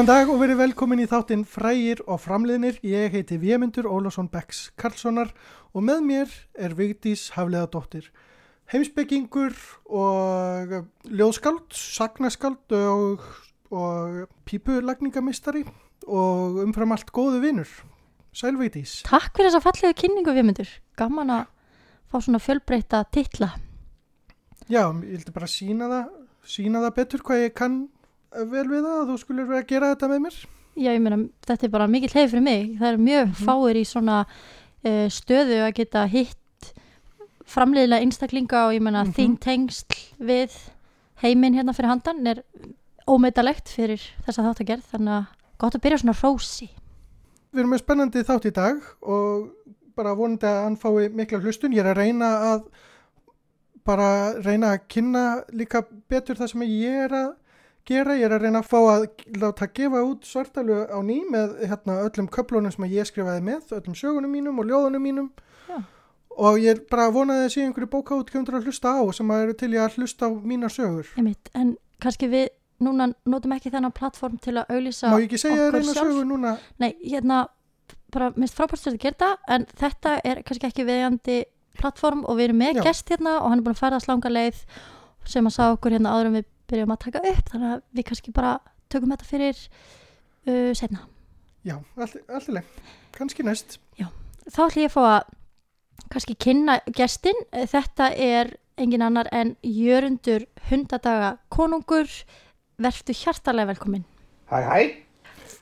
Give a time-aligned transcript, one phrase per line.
[0.00, 2.78] Góðan dag og verið velkomin í þáttinn Frægir og framliðnir.
[2.88, 5.28] Ég heiti Vémundur Ólafsson Becks Karlssonar
[5.76, 8.06] og með mér er Vigdís Hafleðadóttir.
[8.72, 9.52] Heimsbyggingur
[9.92, 10.72] og
[11.04, 13.28] ljóðskald, sagnaskald og,
[13.68, 15.66] og pípulagningamistari
[16.08, 17.68] og umfram allt góðu vinnur.
[18.32, 19.02] Sæl Vigdís.
[19.04, 20.76] Takk fyrir þessa fallegu kynningu Vémundur.
[20.96, 21.46] Gaman að
[22.08, 23.52] fá svona fjölbreyta titla.
[24.64, 26.20] Já, ég vildi bara sína það,
[26.56, 27.82] sína það betur hvað ég kann
[28.30, 30.36] vel við það að þú skulle vera að gera þetta með mér.
[30.80, 32.78] Já, ég meina, þetta er bara mikill heið fyrir mig.
[32.78, 33.46] Það er mjög Mhm.
[33.46, 34.18] fáir í svona
[34.84, 36.36] uh, stöðu að geta hitt
[37.50, 39.12] framleiðilega einstaklinga og ég meina Mhm.
[39.16, 40.50] þín tengsl við
[41.22, 42.42] heiminn hérna fyrir handan er
[43.08, 45.26] ómetalegt fyrir þessa þáttagerð þannig að
[45.58, 46.68] gott að byrja svona rósi.
[47.52, 49.50] Við erum með spennandi þátt í dag og
[49.96, 51.72] bara vonandi að hann fái mikla hlustun.
[51.74, 52.62] Ég er að reyna að
[53.84, 57.34] bara reyna að kynna líka betur það sem ég er að
[57.88, 58.16] gera.
[58.18, 59.06] Ég er að reyna að fá að
[59.40, 63.96] láta gefa út svartalu á ný með hérna, öllum köflunum sem ég skrifaði með, öllum
[63.98, 65.30] sögunum mínum og ljóðunum mínum.
[65.68, 65.80] Já.
[66.40, 69.72] Og ég bara vonaði að sé einhverju bókaútkjöfundur að hlusta á sem að eru til
[69.74, 71.08] ég að hlusta á mínar sögur.
[71.18, 72.48] Einmitt, en kannski við
[72.80, 76.62] núna notum ekki þennan plattform til að þér okkur sjálf?
[76.80, 77.42] Nei, hérna,
[78.14, 81.42] bara minnst frábært að gera þetta, en þetta er kannski ekki viðjandi
[81.80, 82.84] plattform og við erum með Já.
[82.88, 84.64] gest hérna og hann er búin að ferðast langa leið
[85.28, 88.06] sem að sá okkur hérna áður en við byrjum að taka upp, þannig að við
[88.10, 88.52] kannski bara
[88.90, 89.60] tökum þetta fyrir
[90.46, 91.04] uh, setna.
[91.66, 92.72] Já, allt í leið.
[93.18, 93.76] Kannski næst.
[94.50, 95.36] Þá ætlum ég að fá að
[96.10, 97.36] kannski kynna gestin,
[97.70, 102.08] þetta er engin annar en Jörundur hundadaga konungur,
[102.80, 104.06] verftu hjartalega velkomin.
[104.50, 104.80] Hæ, hæ.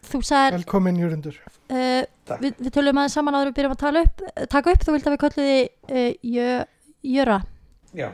[0.09, 1.37] Þú sagðir, Velkomin Júrundur.
[1.75, 2.05] uh,
[2.41, 4.23] við, við tölum aðeins saman áður við byrjum að tala upp,
[4.55, 6.49] taka upp, þú vilt að við kölluði uh, jö,
[7.13, 7.39] Jöra.
[7.99, 8.09] Já.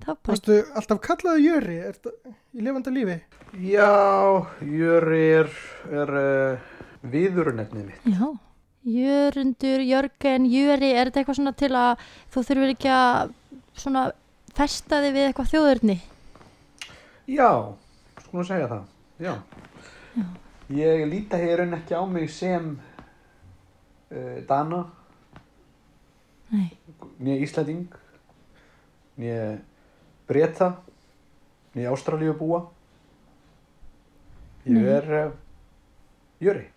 [0.00, 1.76] Bara, Varstu alltaf kallaðu Jöri
[2.56, 3.16] í lifanda lífi?
[3.60, 3.90] Já,
[4.64, 5.50] Jöri er,
[5.92, 6.70] er uh,
[7.12, 8.06] viðurnefnið mitt.
[8.08, 8.30] já,
[8.90, 13.34] Jörundur, Jörgen, Jöri, er þetta eitthvað svona til að þú þurfur ekki að
[13.76, 14.04] svona
[14.56, 15.96] festa þig við eitthvað þjóðurni?
[17.30, 17.50] Já,
[18.24, 18.86] skulum segja það.
[19.20, 19.34] Já.
[20.16, 20.24] Já.
[20.80, 22.72] Ég líta hér enn ekki á mig sem
[24.10, 24.86] uh, Dana,
[26.50, 26.70] Nei,
[27.22, 27.84] nýja Íslanding,
[29.20, 29.58] nýja
[30.30, 30.68] Breta,
[31.74, 32.60] nýja Ástralíu búa.
[34.64, 34.86] Ég Nei.
[34.92, 35.32] er uh,
[36.40, 36.68] Jöri.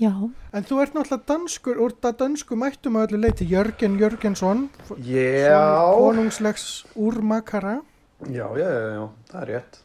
[0.00, 0.10] já,
[0.52, 6.84] En þú ert náttúrulega danskur, úr það dansku mættum að öllu leiti, Jörgen Jörgensson, konungslegs
[6.96, 7.76] úrmakara.
[8.26, 9.80] Já, já, já, já, það er rétt.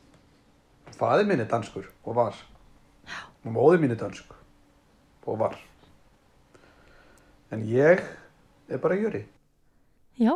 [0.97, 2.35] Fadir minn er danskur og var.
[3.45, 4.33] Og móður mín er dansk
[5.29, 5.55] og var.
[7.53, 8.01] En ég
[8.69, 9.25] er bara jöri.
[10.17, 10.33] já.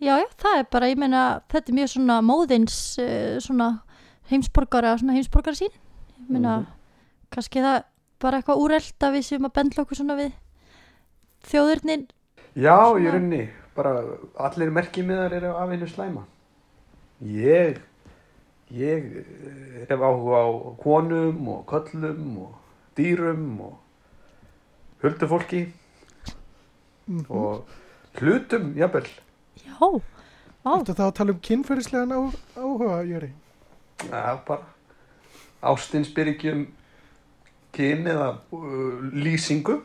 [0.00, 1.22] Já, já, það er bara, ég meina,
[1.52, 3.66] þetta er mjög svona móðins, uh, svona
[4.30, 5.72] heimsborgara, svona heimsborgara sín.
[6.20, 6.66] Ég meina, Mhm.
[7.30, 7.82] kannski það
[8.20, 10.32] bara eitthvað úrelt að við séum að bendla okkur svona við
[11.44, 12.06] þjóðurnin.
[12.56, 13.48] Já, Svona- ég runni.
[13.76, 14.02] Bara
[14.38, 16.24] allir merkimiðar eru af einu slæma.
[17.22, 17.78] Ég,
[18.72, 20.48] ég eh, hef áhuga á
[20.82, 22.54] konum og köllum og
[22.96, 23.78] dýrum og
[25.02, 25.72] huldufólki
[27.08, 27.64] Mm og
[28.20, 29.06] hlutum, jafnvel.
[29.80, 29.88] Já,
[30.64, 32.20] vá, Þetta þá að tala um kynferðislegan á,
[32.60, 33.30] áhuga, Jöri.
[34.04, 34.66] Já, bara
[35.70, 36.66] ástin spyr ekki um
[37.76, 39.78] kyn eða uh, lýsingu.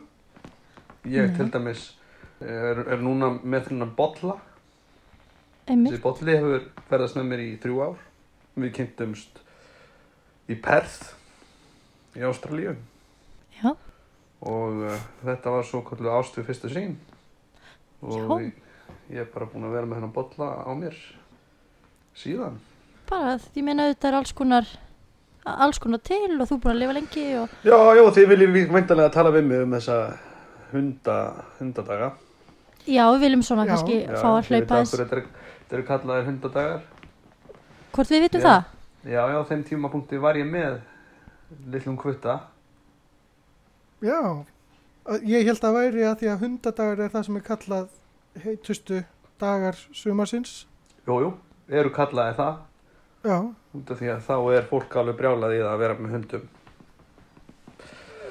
[1.06, 1.36] Ég Nei.
[1.38, 1.86] til dæmis
[2.42, 4.36] er, er núna með þennan bolla.
[5.66, 5.94] einmitt.
[5.94, 7.98] Þessi bolli hefur ferðast með mér í þrjú ár.
[8.56, 9.40] Við kynntumst
[10.48, 11.12] í Perth
[12.16, 12.72] í Ástralíu
[13.56, 13.72] Já,
[14.40, 16.96] og uh, þetta var svo kallu ást við fyrstu sín.
[18.04, 18.46] Og Já.
[18.46, 18.62] ég,
[19.10, 20.96] ég er bara búin að vera með þennan bolla á mér
[22.16, 22.58] síðan.
[23.08, 24.66] bara, ég meina þetta er alls konar,
[25.46, 28.72] alls konar til og þú er búin að lifa lengi og Já, já, þið viljið
[28.74, 29.98] væntalega tala við mig um þessa
[30.72, 31.16] hunda,
[31.60, 32.12] hundadaga.
[32.86, 33.70] já, við viljum svona Já.
[33.74, 34.96] kannski Já, fá að hlaupa þess.
[34.96, 35.26] Þetta er-
[35.66, 36.82] þetta eru kallaðir hundadagar.
[37.92, 38.46] Hvort við vitum Já.
[38.46, 38.64] það?
[39.06, 40.80] Já, já, þeim tímapunkti var ég með
[41.70, 42.40] litlum kvutta.
[44.02, 44.44] Já,
[45.06, 47.88] Að- ég held að væri að því að hundadagar er það sem er kallað
[48.44, 49.02] heitustu
[49.40, 50.66] dagar sumarsins.
[51.06, 51.30] Jú, jú,
[51.68, 52.58] eru kallaðir það.
[53.26, 53.38] Já,
[53.76, 56.44] Út af því að þá er fólk alveg brjálað í það að vera með hundum.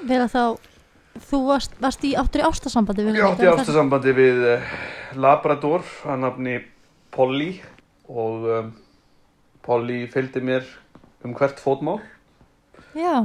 [0.06, 0.42] Vera þá,
[1.28, 4.74] þú varst, varst í áttur í ástasambandi við átti er það- ástasambandi við uh,
[5.22, 6.56] Labrador, að nafni
[7.14, 7.50] Polly
[8.08, 8.72] og um,
[9.66, 10.66] Polly fylgdi mér
[11.24, 12.00] um hvert fótmál
[12.96, 13.24] Já,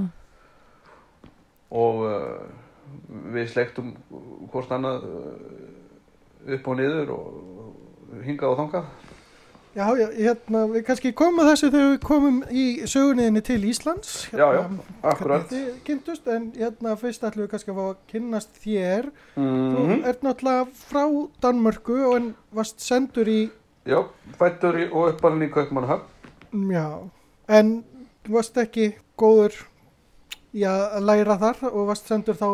[1.71, 2.41] og uh,
[3.35, 3.93] við sleiktum
[4.51, 5.21] hvort annað uh,
[6.47, 8.85] upp og niður og hingað og þangað
[9.71, 14.09] Já, já, hérna, við kannski komum að þessu þegar við komum í sögunniðinni til Íslands.
[14.35, 15.53] Já, já, Hérna, akkurat.
[15.87, 19.07] Kynntust, en hérna fyrst ætlum við kannski að fá að kynnast þér.
[19.39, 21.05] Mm Þú ert náttúrulega frá
[21.45, 23.39] Danmörku og en varst sendur í,
[23.87, 24.01] Já,
[24.41, 26.03] fættur í, og uppalinn í Kaupmannahöfn.
[26.75, 26.87] já,
[27.47, 27.71] en
[28.27, 29.55] varst ekki góður
[30.51, 32.49] í að læra þar og varst sendur þá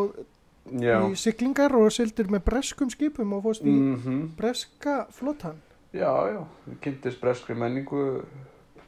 [0.72, 1.00] Já.
[1.08, 5.62] í siglingar og sildir með breskum skipum og fórst í Mm breska flotan.
[5.96, 8.24] Já, já, við kynntist breskri menningu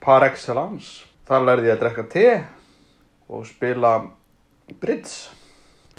[0.01, 1.05] par excellence.
[1.27, 2.25] Þar lærði ég að drekka te
[3.29, 3.93] og spila
[4.81, 5.29] bridge.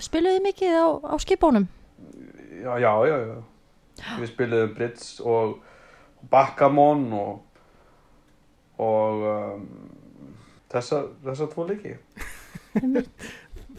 [0.00, 1.69] Spiluðu þið mikið á, á skipónum?
[2.61, 3.38] Já, já, já, já.
[4.21, 5.59] Við spiliðum bridge og
[6.31, 7.43] backgammon og,
[8.81, 9.67] og um,
[10.73, 11.97] þessa, þessa tvo leiki.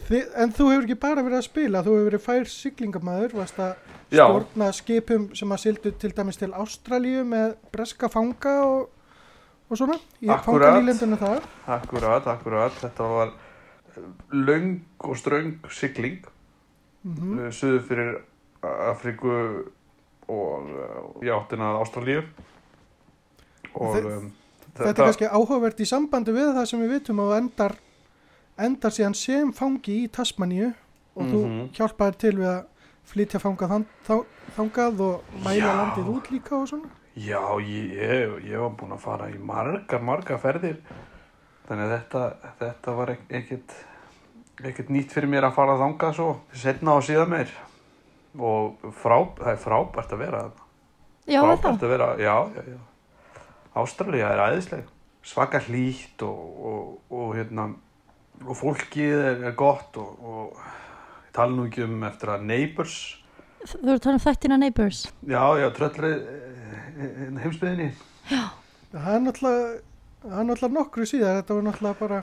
[0.08, 3.60] Þi, en þú hefur ekki bara verið að spila, þú hefur verið fær siglingamæður, varst
[3.62, 3.72] að
[4.12, 4.24] Já.
[4.26, 8.90] stjórna skipum sem að sildu til dæmis til Ástralíu með breska fanga og,
[9.70, 11.46] og svona, í fanganýlendunum þar.
[11.78, 12.76] Akkurat, akkurat.
[12.82, 13.32] Þetta var
[14.32, 16.20] löng og ströng sigling.
[17.02, 17.46] Mm mm.
[17.50, 18.12] suður fyrir
[18.62, 19.32] Afríku
[20.30, 22.20] og uh, í áttina að Ástralíu
[23.74, 24.28] og Þe- um,
[24.72, 27.74] Þetta er kannski áhugavert í sambandi við það sem við vitum og endar,
[28.58, 30.72] endar síðan sem fangi í Tasmaníu
[31.16, 31.70] og þú Mhm.
[31.76, 32.64] hjálpaðir til við að
[33.04, 34.24] flytja fanga þann, þá,
[34.56, 35.76] þangað og mæla Já.
[35.80, 36.88] landið út líka og svona.
[37.16, 40.78] já, ég, ég, ég var búinn að fara í margar, margar ferðir
[41.68, 43.72] þannig að þetta, þetta var ek- ekkert
[44.62, 47.48] ekkert nýtt fyrir mér að fara þangað svo setna og síðan meir
[48.38, 50.50] og frá, það er frábært að vera.
[51.26, 51.58] Já, það.
[51.58, 52.78] frábært að vera, já, já, já
[53.74, 54.84] Ástralía er æðisleg
[55.24, 57.74] svaka hlýtt og, og, og hérna
[58.46, 60.62] og fólkið er, er gott og, og
[61.26, 62.96] ég tala nú ekki um eftir að Neighbours.
[63.62, 65.00] Þú eru að tala um þættina Neighbours.
[65.26, 66.22] já, já, tröllrið
[67.42, 67.90] heimsbyðinni
[68.92, 69.66] Það er náttúrulega,
[70.22, 72.18] það er náttúrulega nokkru síðar, þetta var náttúrulega bara,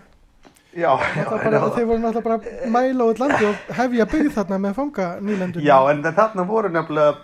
[0.77, 4.33] já, já, bara já, þeir voru náttúrulega bara að mæla út landi og hefja byggð
[4.37, 5.65] þarna með fanga nýlendunum.
[5.65, 7.15] já, en þarna voru nefnilega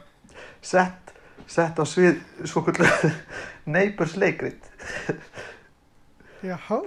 [0.65, 1.13] sett
[1.45, 3.11] sett á svið svo kvöldu
[3.75, 4.65] Neighbours leikrit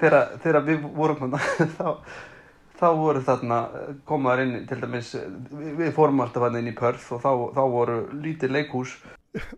[0.00, 1.40] þegar, við vorum þarna
[1.78, 1.88] þá,
[2.78, 3.60] þá voru þarna
[4.08, 7.98] komaður inn til dæmis við, fórum alltaf hann inn í Perth og þá, þá voru
[8.24, 8.96] lítið leikhús.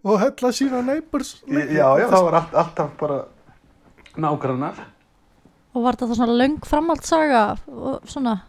[0.02, 1.36] Og hella sína neighbors.
[1.46, 3.20] já, já, þá var allt, alltaf bara
[4.20, 4.80] nágrannar.
[5.70, 8.40] Og var þetta svona löng framhaldssaga og svona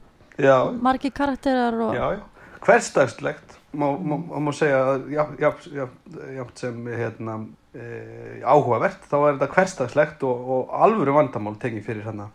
[0.42, 1.96] já, margi karakterar og...
[1.96, 2.22] já, já,
[2.66, 5.00] hverstagslegt má, má, má, segja
[5.40, 7.38] jafn sem hérna,
[7.76, 9.06] e, áhugavert.
[9.08, 12.32] Þá er þetta hverstagslegt og, og alvöru vandamál tekið fyrir hérna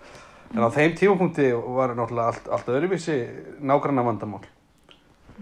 [0.54, 3.16] en á þeim tímapunkti var náttúrulega allt, allt öðruvísi
[3.66, 4.44] nágranna vandamál.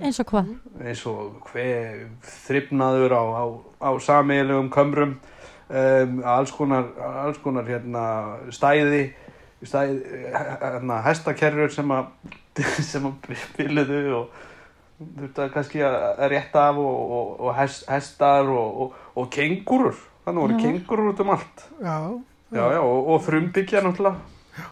[0.01, 0.55] Eins og hvað?
[0.83, 2.07] eins og hver
[2.47, 3.45] þrifnaður á, á,
[3.79, 5.13] á sameiginlegum kömrum
[5.69, 6.89] um, alls konar,
[7.23, 8.07] alls konar hérna,
[8.51, 9.05] stæði,
[9.63, 10.01] stæði
[10.35, 12.11] hérna, hestakerrur sem að
[12.91, 14.43] sem að byrjuðu og
[15.05, 20.43] þurfti að kannski að rétta af og, og, og hest, hestar og, og, kengurur þannig
[20.45, 20.63] voru Já.
[20.65, 21.65] kengurur út um allt.
[21.81, 21.97] Já,
[22.55, 24.17] já, já, og, og frumbyggja náttúrulega.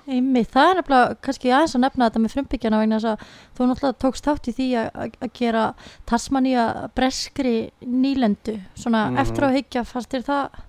[0.06, 3.24] Einmitt, það er nefnilega kannski aðeins að nefna þetta með frumbyggjana vegna þess að
[3.58, 5.62] þú náttúrulega tókst þátt í því að, gera
[6.06, 9.18] Tasmaníu breskri nýlendu svona Mhm.
[9.24, 10.60] eftir á að hyggja fannst þér það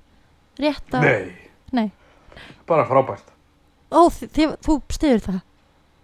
[0.59, 1.35] rétt að nei,
[1.71, 1.91] Nei.
[2.67, 3.29] bara frábært.
[3.93, 5.41] Ó, þi- þið, þú stiður það?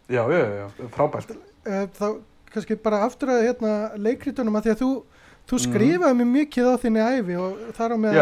[0.09, 1.31] Já, já, já, frábært.
[1.65, 2.21] Eh, þá
[2.53, 4.91] kannski bara aftur að hérna leikritunum að því að þú,
[5.49, 8.19] þú skrifaði mjög mikið á þinni æfi og þar á með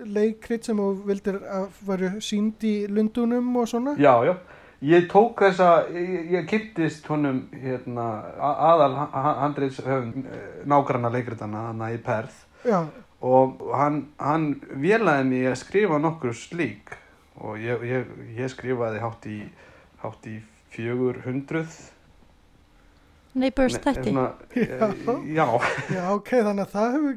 [0.00, 3.96] leikrit sem þú vildir að varu sínd í lundunum og svona.
[4.00, 4.34] Já, já.
[4.80, 8.06] Ég tók þessa, ég, ég kynntist honum hérna,
[8.40, 8.94] aðal
[9.42, 9.82] handriðs
[10.64, 12.86] nágranna leikritana hana í Perth Já,
[13.20, 16.94] og hann, hann vélaði mig að skrifa nokkur slík
[17.44, 18.08] og ég, ég,
[18.38, 19.38] ég skrifaði hátt í,
[20.00, 20.38] hátt í
[20.72, 21.66] 400
[23.34, 24.10] Neighbours Nei, þætti.
[24.10, 25.46] svona, eh, Já,
[25.96, 27.16] já, ok, þannig að það hefur,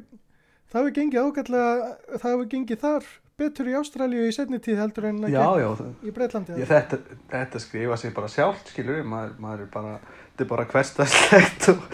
[0.71, 3.11] það hefur gengið ágætlega, það hefur gengið þar
[3.43, 5.69] betur í Ástralíu í setni tíð heldur en já, já,
[6.05, 6.57] í Breitlandi.
[6.61, 6.99] Ég, þetta,
[7.31, 9.95] þetta skrifa sig bara sjálft, skilur maður, maður er bara,
[10.33, 11.87] þetta er bara hverstarslegt og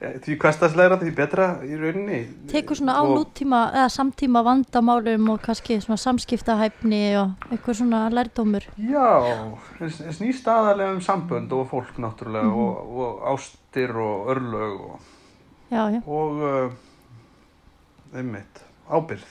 [0.00, 2.18] því hverstarslegra því betra í rauninni.
[2.52, 8.66] Tekur svona á nútíma eða samtíma vandamálum og kannski svona samskiptahæfni og eitthvað svona lærdómur
[8.76, 9.06] Já,
[10.12, 12.58] snýst aðalega um sambönd og fólk náttúrulega Mhm.
[12.60, 15.00] og, og ástir og örlög og,
[15.70, 16.72] Já, já, og uh,
[18.14, 18.60] einmitt,
[18.90, 19.24] ábyrð.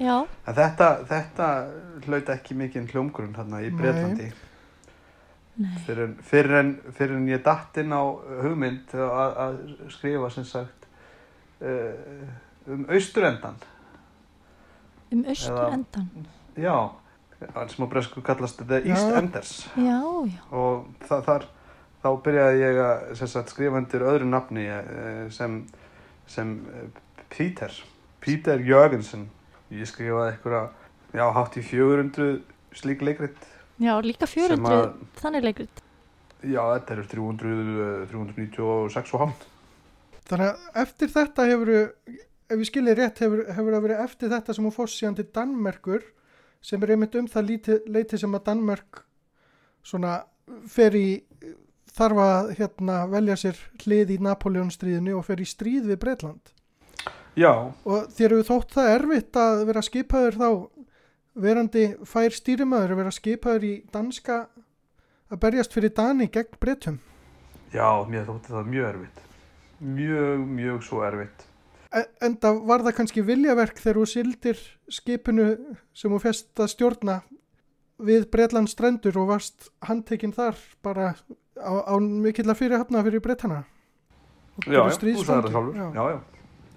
[0.00, 1.48] já, En þetta, þetta
[2.06, 3.76] hlaut ekki mikinn hljómgrunn hérna í Nei.
[3.80, 4.32] Breitlandi.
[5.86, 8.02] Fyrir en, fyrir en, fyrir en ég datt inn á
[8.44, 9.60] hugmynd að,
[9.92, 10.86] skrifa sem sagt
[11.62, 12.26] uh,
[12.70, 13.58] um austurendan
[15.10, 16.26] Um austur Eða- endan
[16.56, 16.74] já,
[17.54, 18.78] hann sem á bresku kallast The.
[18.86, 19.54] East Enders.
[19.74, 19.98] Já,
[20.28, 20.40] já.
[20.52, 21.46] og það, þar
[22.02, 25.64] þá byrjaði ég að sagt, skrifa undir öðru nafni eh, sem,
[26.30, 27.74] sem eh, Peter.
[28.20, 29.28] Peter Jörgensen.
[29.70, 30.62] Ég skrifaði einhverja
[31.16, 32.30] já, hátt í 400
[32.76, 33.49] slík leikrit
[33.80, 34.90] Já, líka sem 400 að,
[35.22, 35.82] þannig leikrit.
[36.44, 39.46] já, þetta eru 300 eh, 396 og hálft
[40.30, 41.70] Þannig að eftir þetta hefur,
[42.46, 45.26] ef við skiljið rétt, hefur, hefur það verið eftir þetta sem hún fórst síðan til
[45.34, 46.04] Danmerkur
[46.62, 49.00] sem er einmitt um það líti, leiti sem að Danmerk
[49.82, 50.20] svona
[50.70, 51.08] fer í,
[51.96, 56.52] þarf að hérna, velja sér hlið í Napoleonstríðinu og fer í stríð við Breitland.
[57.34, 57.50] já,
[57.84, 60.48] Og þér hefur þótt það erfitt að vera skipaður þá
[61.44, 64.38] verandi fær stýrimæður að vera skipaður í danska
[65.30, 66.98] að berjast fyrir Dani gegn Breitum.
[67.72, 69.20] já, mér þótti það mjög erfitt
[69.80, 71.46] mjög, mjög svo erfitt
[72.22, 74.58] En það var það kannski viljaverk þegar þú sildir
[74.94, 75.46] skipinu
[75.90, 77.16] sem þú fest að stjórna
[77.98, 80.54] við Breitlands strendur og varst handtekinn þar
[80.86, 81.08] bara
[81.58, 83.64] á, á mikill að fyrir hafna fyrir Breitana.
[84.66, 85.88] já, já, þú sagði það sjálfur já.
[85.90, 86.20] já, já,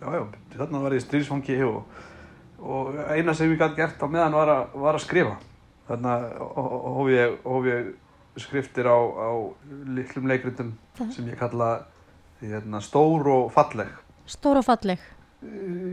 [0.01, 0.23] já, já,
[0.57, 2.01] þarna var ég stríðsfangi og,
[2.63, 5.33] og eina sem ég gæti gert á meðan var að, var að skrifa.
[5.87, 7.89] Þarna hóf ég, hóf ég
[8.39, 9.31] skriftir á, á
[9.93, 10.71] litlum leikritum
[11.11, 11.73] sem ég kalla
[12.41, 13.91] hérna, stór og falleg.
[14.29, 15.03] Stór og falleg.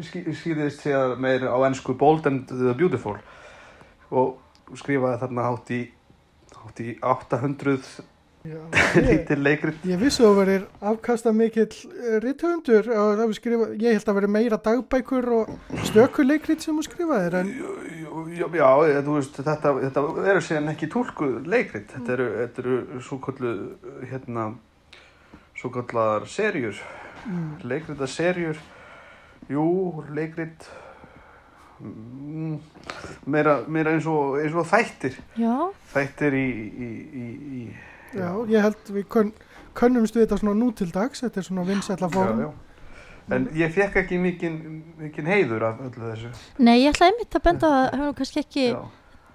[0.07, 3.19] skýrðist sér meir á ennsku Bold and the Beautiful.
[4.11, 4.39] Og
[4.79, 5.83] skrifaði þarna hátt í,
[6.55, 8.20] hátt í 800 Já, ég,
[9.09, 9.83] lítil leikrit.
[9.85, 15.29] ég vissi að þú verir afkasta mikill það skrifa, ég held að veri meira dagbækur
[15.37, 15.51] og
[15.91, 17.53] stökuleikrit sem þú skrifaðir en
[18.31, 22.63] Já, já, já, þú veist, þetta, þetta eru síðan ekki tólku leikrit, þetta eru, þetta
[22.65, 23.53] eru svo kallu,
[24.11, 24.47] hérna,
[25.61, 26.81] svo kallar serjur,
[27.27, 28.59] mm, leikrita serjur,
[29.53, 29.67] jú,
[30.17, 30.67] leikrit,
[31.85, 32.57] mm,
[33.31, 35.55] meira, meira eins og, eins og þættir, Já,
[35.95, 36.47] þættir í,
[36.89, 36.91] í,
[37.23, 37.29] í,
[37.61, 37.63] í
[38.15, 39.33] já, ég held við kun,
[39.79, 42.41] könnumst við þetta svona nú til dags, þetta er svona vinsætla já, fórum.
[42.47, 42.51] já.
[43.31, 44.57] En ég fekk ekki mikinn,
[44.99, 46.33] mikinn heiður af öllu þessu.
[46.59, 48.81] nei, ég ætla einmitt að benda að það hefur nú kannski ekki, Já,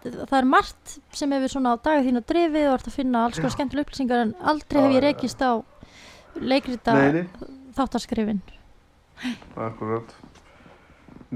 [0.05, 3.23] það er margt sem hefur svona á daga þín að drifið og ert að finna
[3.25, 5.51] alls konar skemmtilega upplýsingar en aldrei hef Já, ég já, rekist á
[6.35, 6.97] leikrita
[7.75, 8.41] þáttaskrifin.
[9.55, 10.11] Akkurat.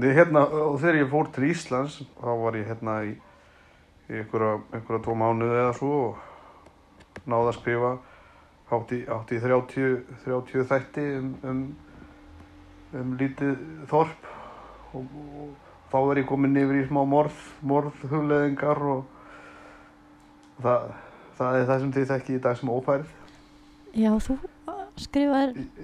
[0.00, 3.14] Nei, hérna, og þegar ég fór til Íslands, þá var ég hérna í,
[4.08, 6.20] í einhverja, einhverja tvo mánuði eða svo og
[7.26, 7.92] náði að skrifa
[8.70, 11.64] hátt í, hátt í 30, 30 þætti um, um,
[13.00, 13.56] um lítið
[13.90, 14.30] þorp
[14.94, 19.02] og, og þá er ég komin yfir í smá morð, morðhugleðingar og,
[20.56, 20.88] og það,
[21.40, 23.14] það er það sem þið þekki í dag sem ófærið.
[23.98, 24.38] Já, þú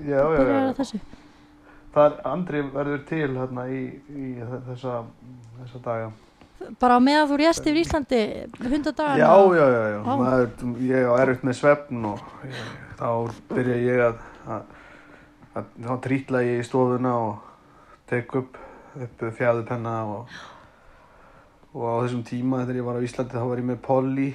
[0.06, 1.00] já, byrjar að þessu.
[1.96, 4.26] Það er andri verður til hérna í, í
[4.68, 5.00] þessa,
[5.56, 6.10] þessa daga.
[6.80, 8.20] Bara á meðan þú rést yfir Íslandi,
[8.58, 9.18] hundadagana.
[9.20, 9.98] Já, já, já, já.
[10.06, 10.48] Maður,
[10.88, 12.62] ég á erfitt með svefn og ég,
[12.98, 13.10] þá
[13.52, 14.22] byrja ég að,
[14.56, 14.72] að,
[15.60, 17.52] að þá trítla ég í stofuna og
[18.10, 18.58] tek upp,
[19.06, 20.34] upp fjæðupenna og,
[21.74, 24.30] og á þessum tíma þegar ég var á Íslandi þá var ég með Polly,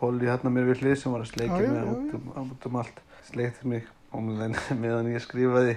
[0.00, 3.00] Polly hérna mér við hlið sem var að mig já, út um, út um allt,
[3.28, 5.76] sleikti mig og meðan, ég skrifaði,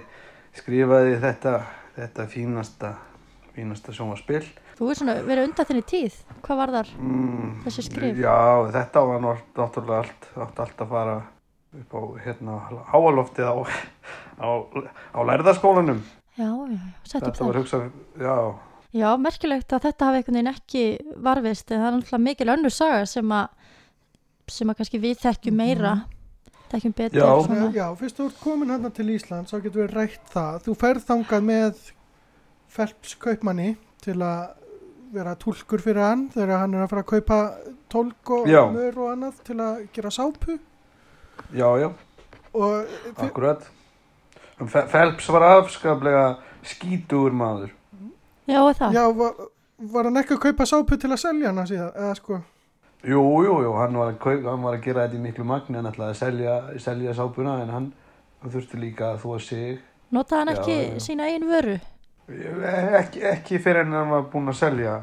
[0.56, 1.56] skrifaði þetta,
[1.98, 2.94] þetta fínasta,
[3.56, 4.46] fínasta sjónvarspil.
[4.82, 6.16] Þú er svona verið undan þinni tíð.
[6.42, 6.88] Hvað var þar?
[6.98, 8.18] Mm, Þessi skrif?
[8.18, 8.38] Já,
[8.74, 11.16] þetta var nátt- náttúrulega allt, átt allt að fara
[11.82, 12.56] upp á hérna
[12.90, 13.56] háaloftið á,
[14.42, 14.50] á,
[15.14, 16.02] á lærðaskólanum.
[16.34, 17.62] Já, já, sett upp Þetta var þar.
[17.62, 18.36] hugsað, já,
[18.92, 20.82] Já, merkilegt að þetta hafi einhvern veginn ekki
[21.24, 23.48] varfist en það er náttúrulega mikil önnur saga sem að
[24.52, 25.94] sem að kannski við þekkjum meira
[26.74, 27.72] þekkjum betur Já.
[27.78, 30.58] Já, fyrst þú ert komin hérna til Ísland þá getur við rætt það.
[30.66, 31.80] Þú ferð þangað með
[32.68, 34.50] Felps kaupmanni til að
[35.14, 37.40] vera túlkur fyrir hann þegar hann er að fara að kaupa
[37.92, 38.62] tólk og Já.
[38.72, 40.58] mör og annað til að gera sápu
[41.54, 41.90] já, já,
[42.54, 42.86] og
[43.18, 43.66] akkurat.
[44.62, 47.72] En Phelps var afskaplega skítugur maður.
[48.48, 48.94] Já, og það.
[48.94, 49.34] já, var,
[49.92, 52.42] var hann ekki að kaupa sápu til að selja hana síðan, eða sko
[53.02, 55.74] Jú, jú, jú, hann var að, kaup, hann var að gera þetta í miklu magni,
[55.80, 57.88] hann ætlaði að selja, selja sápuna en hann
[58.46, 59.80] þurfti líka að þóa sig.
[60.14, 61.00] Notaði hann Já, ekki já.
[61.08, 61.80] sína einn vöru?
[63.02, 64.96] Ekki, ekki fyrir en hann var búinn að selja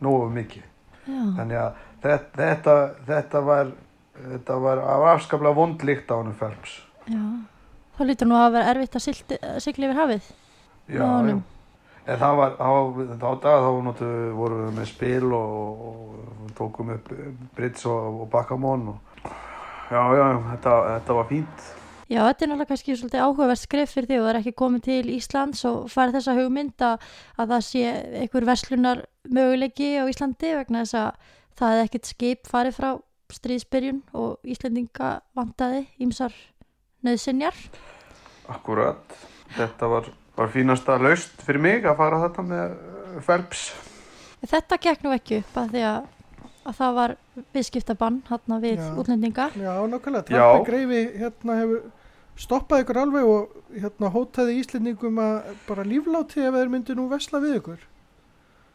[0.00, 0.66] nógu mikið.
[1.06, 2.74] Já, Þannig að þetta, þetta,
[3.08, 3.72] þetta var,
[4.16, 4.82] þetta var
[5.14, 6.76] afskaplega vondlíkt á hann Phelps.
[7.10, 7.22] já.
[8.00, 9.02] Þá lítur nú að vera erfitt að
[9.60, 10.28] sigla yfir hafið.
[10.88, 11.34] Já, já.
[12.10, 12.70] En það var, á,
[13.20, 14.06] á dag þá notu,
[14.38, 17.10] vorum við með spil og, og tókum upp
[17.58, 19.28] Brits og, og Bakamon og
[19.92, 21.68] já, já, þetta, þetta var fínt.
[22.10, 24.80] Já, þetta er náttúrulega kannski svolítið áhugavert skrif fyrir því og það er ekki komið
[24.82, 27.04] til Íslands og farið þessa hugmynd að,
[27.38, 27.82] að það sé
[28.24, 31.28] einhver verslunar möguleiki á Íslandi vegna þess að
[31.60, 32.88] það er ekkert skip farið frá
[33.30, 36.34] stríðsbyrjun og Íslandinga vantaði ímsar
[37.06, 37.60] nöðsynjar.
[38.50, 39.14] Akkurat,
[39.54, 43.68] þetta var, var fínasta laust fyrir mig að fara þetta með uh, Phelps.
[44.50, 46.10] Þetta gekk nú ekki upp að því að,
[46.66, 47.16] að það var
[47.54, 48.90] viðskiptabann hérna við Já.
[48.98, 49.48] útlendinga.
[49.54, 50.42] Já, nákvæmlega, Já.
[50.42, 51.88] Trumpi greifi hérna hefur
[52.40, 57.42] stoppað ykkur alveg og hérna hótaði Íslendingum að bara lífláti ef þeir myndi nú vesla
[57.42, 57.86] við ykkur.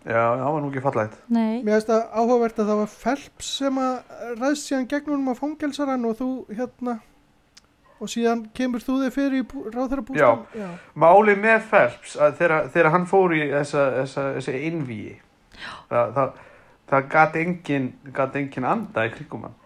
[0.06, 1.18] Já, það var nú ekki fallægt.
[1.34, 5.32] Nei, Mér finnst það áhugavert að það var Phelps sem að ræðst síðan gegnum um
[5.34, 7.00] að fangelsar hann og þú hérna
[7.96, 10.44] og síðan kemur þú þig fyrir í ráðherra bústan.
[10.54, 10.68] Já.
[11.02, 15.16] Máli með Phelps að þegar, þegar hann fór í þessa, þessa, þessa innvíi,
[15.90, 16.42] það, það,
[16.92, 19.58] það gat engin, gat engin anda í krigum hann.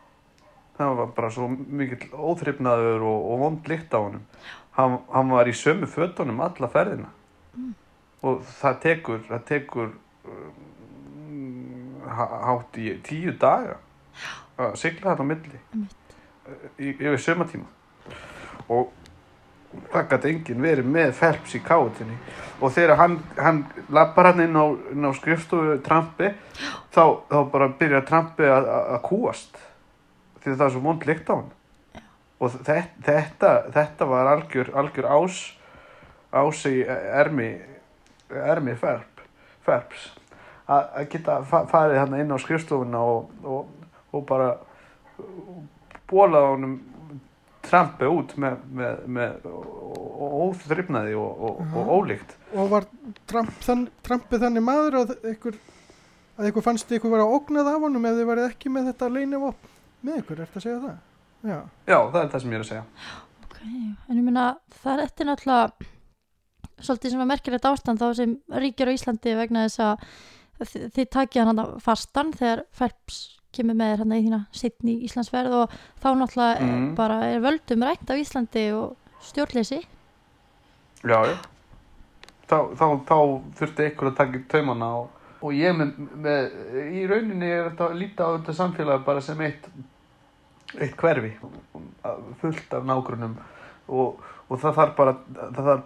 [0.80, 4.22] Það var bara svo mikill óþrifnaður og, og vond lykt á honum.
[4.78, 7.10] Hann, hann var í sömu fötunum alla ferðina.
[8.24, 9.90] Og það tekur, það tekur
[10.28, 13.76] um, há- hátt í tíu daga
[14.60, 15.60] að sigla þetta á milli.
[16.80, 17.68] Yfir sömatíma
[18.74, 18.90] og
[19.94, 22.16] það gæti enginn verið með Phelps í káutinni
[22.60, 23.60] og þegar hann, hann
[23.94, 26.32] lappar hann inn á, á skrifstofu Trampi
[26.90, 29.60] þá, þá bara byrjar Trampi að kúast
[30.44, 31.50] því það er svo vond lykt á hann.
[32.40, 35.40] Og þetta, þetta, var algjör, algjör ás
[36.32, 37.50] ás í ermi
[38.30, 39.24] ermi Phelps,
[39.66, 40.10] Phelps
[40.70, 43.72] að að geta fa farið hann inn á skrifstofuna og, og,
[44.14, 44.52] og bara
[46.10, 46.76] bólað honum
[47.66, 52.38] trampi út með, með, með óþrifnaði og, og, og ólíkt.
[52.56, 52.86] Og var
[53.30, 55.58] Trump, þann, þannig maður að ykkur,
[56.38, 59.69] að ykkur fannst ykkur vera ógnað af honum ef þið værið ekki með þetta leinivopn
[60.06, 60.98] með ykkur, ertu að segja það?
[61.40, 61.58] Já.
[61.88, 62.84] já, það er það sem ég er að segja
[63.46, 63.60] ok,
[64.10, 64.46] en ég meina
[64.82, 65.90] það er eftir náttúrulega
[66.80, 70.08] svolítið sem er merkilegt ástand þá sem ríkir á Íslandi vegna þess að
[70.70, 73.20] þi- þið takið hann þarna fastan þegar Phelps
[73.56, 76.74] kemur með þér hann í þína setni Íslandsverð og þá náttúrulega mm.
[76.74, 76.90] Mhm.
[77.00, 78.98] bara er völdum rænt á Íslandi og
[79.30, 81.38] stjórnleysi já, já
[82.50, 83.16] þá, þá, þá
[83.60, 85.08] þurfti ykkur að taka taumana og,
[85.42, 86.60] og ég með, með
[87.00, 89.68] í rauninni er þetta að líta á þetta samfélag bara sem eitt
[90.78, 91.32] eitt hverfi
[92.42, 93.38] fullt af nágrunum
[93.88, 95.16] og, og það þarf bara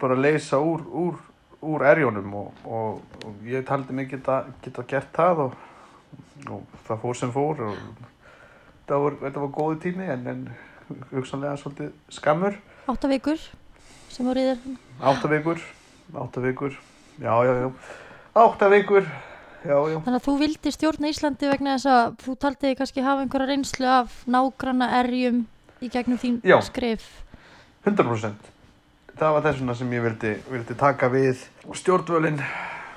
[0.02, 1.20] bara að leysa úr, úr,
[1.64, 5.56] úr erjónum og, og, og ég taldi mig geta, geta gert það og,
[6.88, 7.78] það fór sem fór og
[8.90, 10.44] það var, þetta var góði tími en, en
[11.14, 12.60] hugsanlega svolítið skammur.
[12.92, 13.40] Átta vikur
[14.12, 14.76] sem voru í þér.
[15.00, 15.64] Átta vikur
[16.14, 16.80] átta vikur,
[17.20, 17.72] já já já.
[18.34, 19.06] Átta vikur,
[19.64, 23.06] já já Þannig að þú vildi stjórna Íslandi vegna þess að þú taldi þig kannski
[23.06, 25.44] hafa einhverja reynslu af nágranna erjum
[25.84, 26.58] í gegnum þín Já.
[26.64, 27.06] skrif.
[27.86, 28.52] 100%
[29.20, 31.42] það var þessuna sem ég vildi, vildi taka við
[31.78, 32.40] stjórnvölin.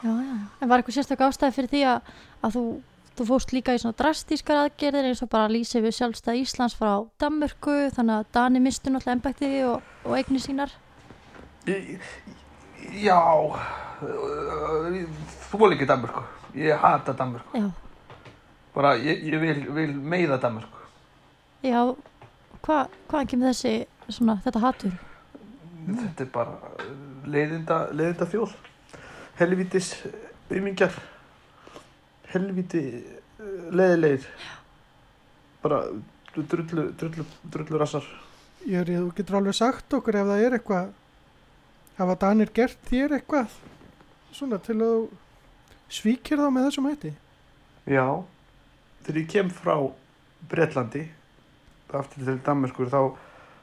[0.07, 2.11] En var eitthvað sérstök ástæði fyrir því að,
[2.47, 2.63] að þú,
[3.19, 6.93] þú fóst líka í svona drastískar aðgerðir eins og bara lýsi við sjálfstæð Íslands frá
[7.21, 10.71] Danmörku þannig að Dani mistu náttúrulega embætti og, og eigni sínar.
[11.67, 11.99] Í-
[13.03, 13.19] já
[15.51, 16.23] þú vil ekki Danmörku.
[16.57, 17.59] Ég hata Danmörku.
[17.59, 17.71] Já,
[18.75, 20.87] bara ég, ég vil, vil meiða Danmörku.
[21.65, 21.83] Já.
[22.67, 24.97] Hva, hvaðan kemur þessi, svona, þetta hatur?
[25.87, 26.55] þetta er bara
[27.31, 28.55] leiðinda, leiðinda þjóð
[29.39, 29.91] helvítis
[30.51, 30.95] umingjar
[32.33, 34.27] helvíti eh, leiðilegir
[35.63, 35.83] bara
[36.37, 38.05] drullu, drullu, drullu rassar.
[38.69, 40.91] Ég er, þú getur alveg sagt okkur ef það er eitthvað
[41.97, 43.55] hafa Danir gert þér eitthvað
[44.37, 45.07] svona til að
[45.93, 47.13] svíkir þá með þessum hætti?
[47.87, 48.07] Já,
[49.07, 49.77] þegar ég kem frá
[50.51, 51.07] Bretlandi
[51.97, 53.01] aftur til Danmörkur þá,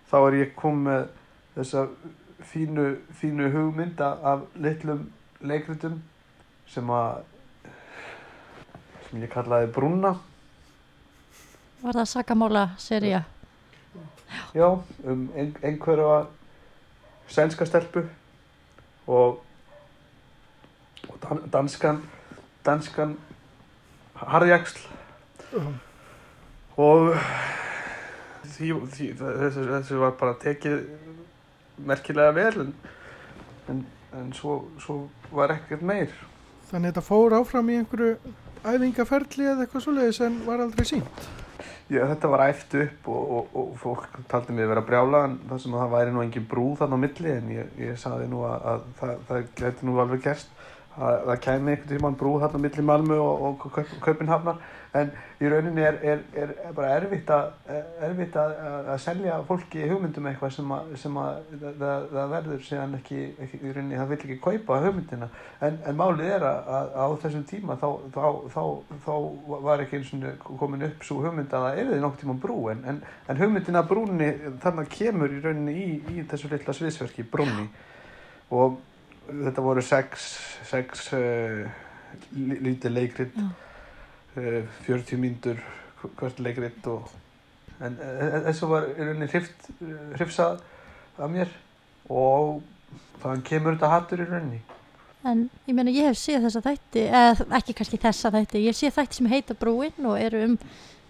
[0.10, 1.04] þá er ég kom með
[1.54, 1.84] þessa
[2.50, 2.88] fínu,
[3.20, 5.06] fínu hugmynda af litlum
[5.44, 6.00] leikritum
[6.72, 7.22] sem að
[9.10, 10.16] sem ég kallaði Brúna.
[11.84, 13.26] Var það sakamála seria?
[14.54, 16.26] já, um ein, einhverja
[17.28, 18.08] sænska stelpu
[19.08, 19.40] og,
[21.10, 22.04] og dan, danskan
[22.66, 23.18] danskan
[24.16, 24.86] harjaksl
[26.78, 27.14] og
[28.54, 30.80] því, því, þessi, þessi var bara tekið
[31.84, 32.74] merkilega vel en,
[33.70, 33.84] en,
[34.20, 36.12] en svo, svo var ekkert meir.
[36.70, 41.26] Þannig að þetta fór áfram í einhverju æfingaferli eða eitthvað svoleiðis en var aldrei sínt.
[41.94, 45.36] Já, þetta var æft upp og, og, og fólk taldi mig að vera brjála en
[45.50, 48.30] það sem að það væri nú engin brú þarna á milli en ég, ég saði
[48.32, 50.64] nú að, að það, það geti nú alveg gerst
[50.98, 54.62] að það kæmi einhvern tímann brú þarna milli Malmö og, og Kaup- Kaupinhafnar
[54.94, 55.10] en
[55.42, 57.48] í rauninni er, er, er, er bara erfitt, að,
[58.06, 62.94] erfitt að, að að selja fólki hugmyndum eitthvað sem sem að það, það, verður síðan
[63.00, 65.32] ekki, ekki í rauninni, það vil ekki kaupa hugmyndina.
[65.66, 68.62] En, en málið er að, á þessum tíma þá, þá, þá,
[69.08, 69.12] þá
[69.66, 72.86] var ekki eins og komin upp svo hugmynd að það erði nokkuð tíma brú en,
[72.94, 73.04] en,
[73.34, 77.72] en hugmyndina af brúnni þarna kemur í rauninni í, í þessu litla sviðsverki brúnni.
[78.54, 78.78] Og
[79.28, 80.28] þetta voru sex,
[80.68, 81.64] sex uh,
[82.36, 85.62] lítið leikrit uh, 40 mínútur
[86.20, 87.10] hvert leikrit og
[87.84, 89.30] en uh, þessu var í rauninni
[90.18, 90.62] hrifsað
[91.18, 91.52] af mér
[92.12, 92.62] og
[93.24, 94.62] þannig kemur þetta hattur í rauninni.
[95.24, 98.98] En ég meina ég hef séð þessa þætti, eða ekki kannski þessa þætti, ég séð
[98.98, 100.58] þætti sem heita Brúin og eru um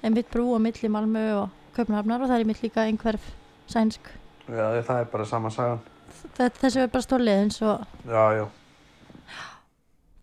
[0.03, 3.31] einmitt brú á milli Malmö og Kaupnafnar og það er einmitt líka einhverf
[3.71, 4.11] sænsk.
[4.45, 5.81] Já, það er bara sama sagan
[6.37, 8.45] þessi er bara stólið eins og Já, já,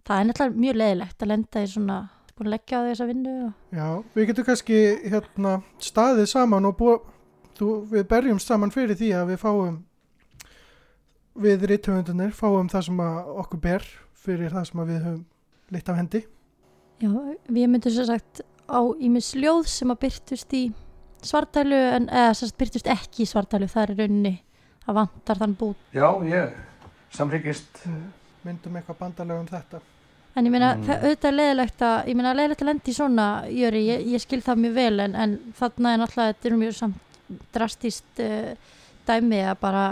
[0.07, 1.99] það er náttúrulega mjög leiðilegt að lenda í svona,
[2.35, 3.87] búin að leggja á þessa vinnu og Já,
[4.17, 7.07] við getum kannski hérna, staðið saman og búið,
[7.61, 9.81] þú, við berjum saman fyrir því að við fáum
[11.41, 13.89] við rithöfundunir fáum það sem að okkur ber
[14.21, 15.25] fyrir það sem að við höfum
[15.71, 16.21] leitt af hendi.
[17.01, 17.11] Já,
[17.49, 20.65] við myndum svo sagt á ímis ljóð sem að byrtust í
[21.25, 24.35] svartælu en eða sem sagt byrtust ekki í svartælu, það er í rauninni
[24.90, 25.87] það vantar þann bút.
[25.94, 26.59] já, ég
[27.14, 27.85] samryggist
[28.44, 29.81] Myndum eitthvað bandalega um þetta.
[30.38, 30.87] En ég meina, Mm.
[30.88, 34.40] auðvitað er leiðilegt að, ég meina, leiðilegt að lendi í svona, Jöri, ég, ég skil
[34.46, 37.18] það mjög vel en, en þarna er náttúrulega, þetta er mjög samt
[37.53, 38.55] drastist uh,
[39.07, 39.83] dæmi að bara,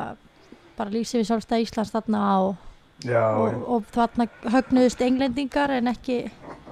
[0.79, 2.57] bara lýsi við sjálfstæð Íslands þarna og,
[3.05, 6.17] Já, og, já, og þarna högnuðust englendingar en ekki,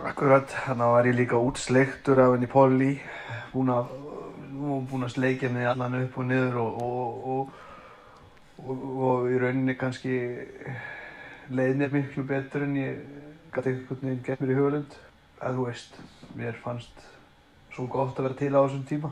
[0.06, 2.92] akkurat þannig var ég líka útsleiktur af henni Polly
[3.52, 3.92] búin að
[4.90, 7.28] búin að sleikja mig allan upp og niður og, og,
[8.62, 10.16] og, og, í rauninni kannski
[11.52, 13.00] leið mér miklu betur en ég
[13.54, 14.96] gæti einhvern veginn gett mér í hugulund
[15.44, 15.98] að þú veist,
[16.36, 17.02] mér fannst
[17.74, 19.10] svo gott að vera til á þessum tíma.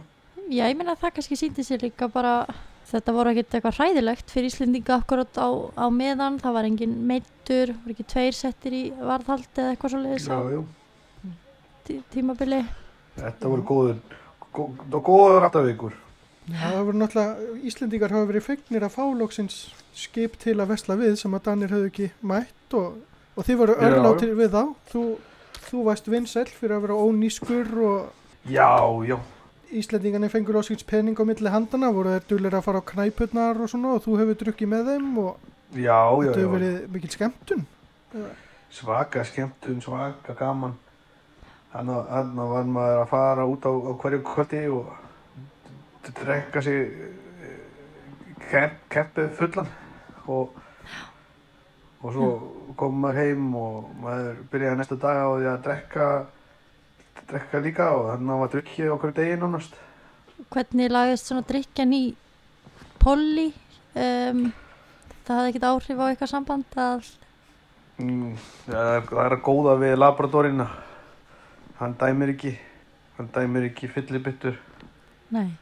[0.49, 2.47] Já, ég meina það kannski síndi sér líka bara,
[2.89, 7.75] þetta voru ekkert eitthvað hræðilegt fyrir Íslendinga akkurat á, á meðan, það var engin meittur,
[7.83, 10.65] voru ekki tveir settir í varðhald eða eitthvað svo leiðis á jú.
[11.85, 12.63] tí, tímabili.
[13.21, 14.01] Þetta voru góður
[14.55, 14.65] gó,
[14.99, 16.04] góður áttavíkur Já,
[16.51, 19.59] það voru náttúrulega, Íslendingar hafa verið fegnir að fálóksins
[19.97, 22.99] skip til að vesla við sem að Danir höfðu ekki mætt og,
[23.35, 24.63] og þið voru örlátir við þá.
[24.91, 25.05] Þú,
[25.71, 28.13] þú varst vinsell fyrir að vera ónýskur og
[28.45, 28.77] Já,
[29.09, 29.17] já,
[29.73, 33.61] Íslendingarnir fengur á síns pening á milli handana, voru þeir duðlir að fara á knæpurnar
[33.65, 35.31] og svona og þú hefur drukkið með þeim og
[35.73, 37.65] já, já, þetta hefur verið mikil skemmtun.
[38.71, 40.77] svaka skemmtun, svaka gaman.
[41.73, 44.93] Þannig að var maður að fara út á, á hverju kvöldi og
[46.21, 46.81] drekka sig
[48.51, 49.71] kepp, keppið fullan
[50.27, 50.55] og,
[52.03, 52.29] og svo
[52.79, 56.09] kom maður heim og maður byrjaði næsta dag á því að drekka
[57.31, 59.77] drekka líka og þannig að var drukkið okkur degi nánast.
[60.53, 62.05] Hvernig lagðist svona drikjan í
[63.01, 63.49] Polly?
[63.95, 64.49] Um,
[65.25, 67.07] það hafði ekkert áhrif á eitthvað samband að
[68.03, 68.33] mm,
[68.67, 70.67] það, er, það er að góða við labradorina
[71.79, 72.55] hann dæmir ekki
[73.19, 74.59] hann dæmir ekki fyllibittur
[75.35, 75.55] nei,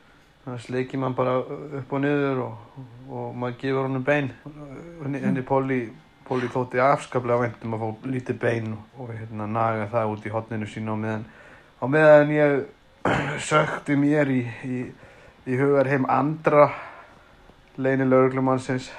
[0.44, 1.36] þannig sleikir mann bara
[1.78, 4.30] upp og niður og, og maður gefur honum bein
[5.04, 5.80] henni, Polly
[6.26, 10.26] Polly þótti afskaplega vænt um að fá lítið bein og, og hérna naga það út
[10.26, 11.24] í hotninu sínu á meðan
[11.82, 12.58] á meðan ég
[13.50, 14.82] sökti mér í, í,
[15.50, 16.68] í hugar heim andra
[17.78, 18.90] leini lauruglumannsins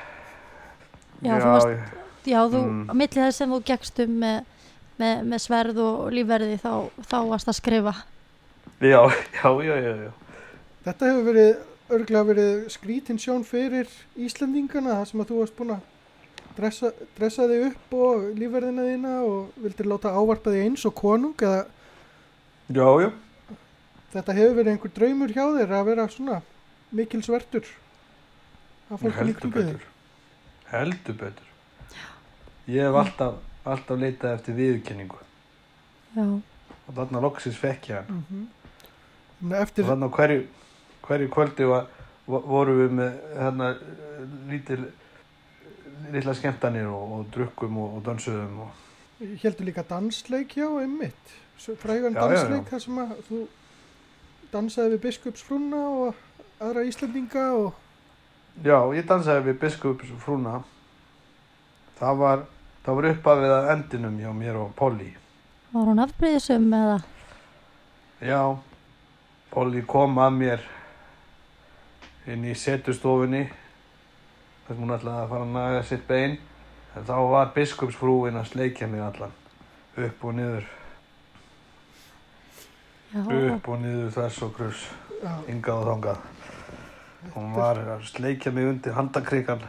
[1.24, 2.88] Já, þú varst- já þú, Mm.
[2.92, 4.44] á milli þess sem þú gekkst um með,
[5.00, 6.72] með, með sverð og lífverði þá,
[7.08, 7.94] þá varst að skrifa
[8.84, 9.00] já,
[9.40, 10.12] já, já, já, já.
[10.84, 11.52] Þetta hefur verið
[11.94, 15.84] örglega verið skrítin sjón fyrir Íslendingana þar sem að þú varst búin að
[16.58, 21.36] dressa, dressa þig upp og lífverðina þína og vildir láta ávarpa þig eins og konung
[21.44, 21.64] eða?
[22.74, 23.10] Já, já.
[24.14, 26.42] þetta hefur verið einhver draumur hjá þér að vera svona
[26.94, 27.70] mikil svertur
[28.90, 29.86] að fólk líktum við betur.
[30.74, 31.54] Heldur betur.
[32.72, 35.22] Ég hef alltaf, alltaf leitað eftir viðurkenningu.
[36.14, 38.52] Já, og þarna loksis fekk ég hann mm
[39.44, 40.44] Eftir, og þarna hverju,
[41.08, 41.88] hverju kvöldi var,
[42.28, 43.74] vo- vorum við með eh,
[44.52, 44.84] lítil
[46.14, 48.82] litla skemmtanir og, og drukkum og, og dansuðum og
[49.44, 51.36] heldur líka dansleik já, einmitt.
[51.80, 53.42] Frægan dansleik þar sem að þú
[54.52, 56.20] dansaði við biskupsfrúna og
[56.64, 57.74] aðra Íslendinga og
[58.66, 60.60] já, ég dansaði við biskups frúna
[62.00, 62.44] það var
[62.84, 65.10] það var uppafið að endinum hjá mér og Polly.
[65.74, 66.98] Var hún afbreyðisum eða?
[68.24, 68.42] Já,
[69.54, 70.66] Polly kom að mér
[72.28, 76.38] inn í setustofunni þar sem hún ætlaði að fara að naga sitt bein
[76.94, 79.32] En þá var biskupsfrúin að sleikja mig allan.
[79.98, 80.68] Upp og niður,
[83.14, 83.24] já,
[83.56, 84.84] upp og niður þess og krus,
[85.50, 86.22] yngað og þangað.
[87.34, 89.66] Hún var að sleikja mig undir handakrikan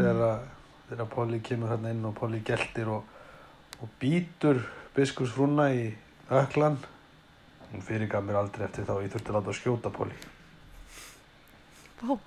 [0.00, 0.44] þegar, að-
[0.90, 3.04] þegar Polly kemur hérna inn og Polly geltir og,
[3.82, 4.64] og býtur
[4.96, 5.94] biskupsfrúna í
[6.30, 6.80] öklan.
[7.70, 10.18] Hún fyrirgaf mér aldrei eftir þá, ég þurfti að láta skjóta Polly.
[12.04, 12.18] Vá,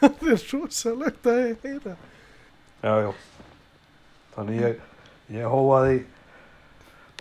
[0.00, 1.94] það er rosalegt að heyra.
[2.80, 3.10] Já, já.
[4.36, 4.78] Þannig ég,
[5.36, 5.98] ég hóaði,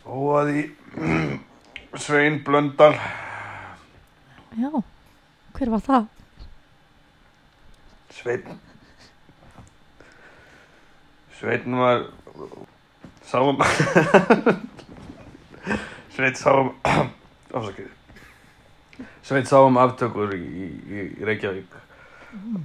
[0.05, 0.63] hóaði
[2.05, 2.93] Svein Blöndal.
[4.59, 4.69] já,
[5.57, 6.07] hver var það?
[8.15, 8.59] Svein.
[11.39, 12.05] Svein var,
[13.27, 13.59] sáum,
[16.15, 16.73] Svein sáum,
[17.55, 17.94] afsakið.
[19.25, 21.73] Svein sáum aftökur í, í, í Reykjavík.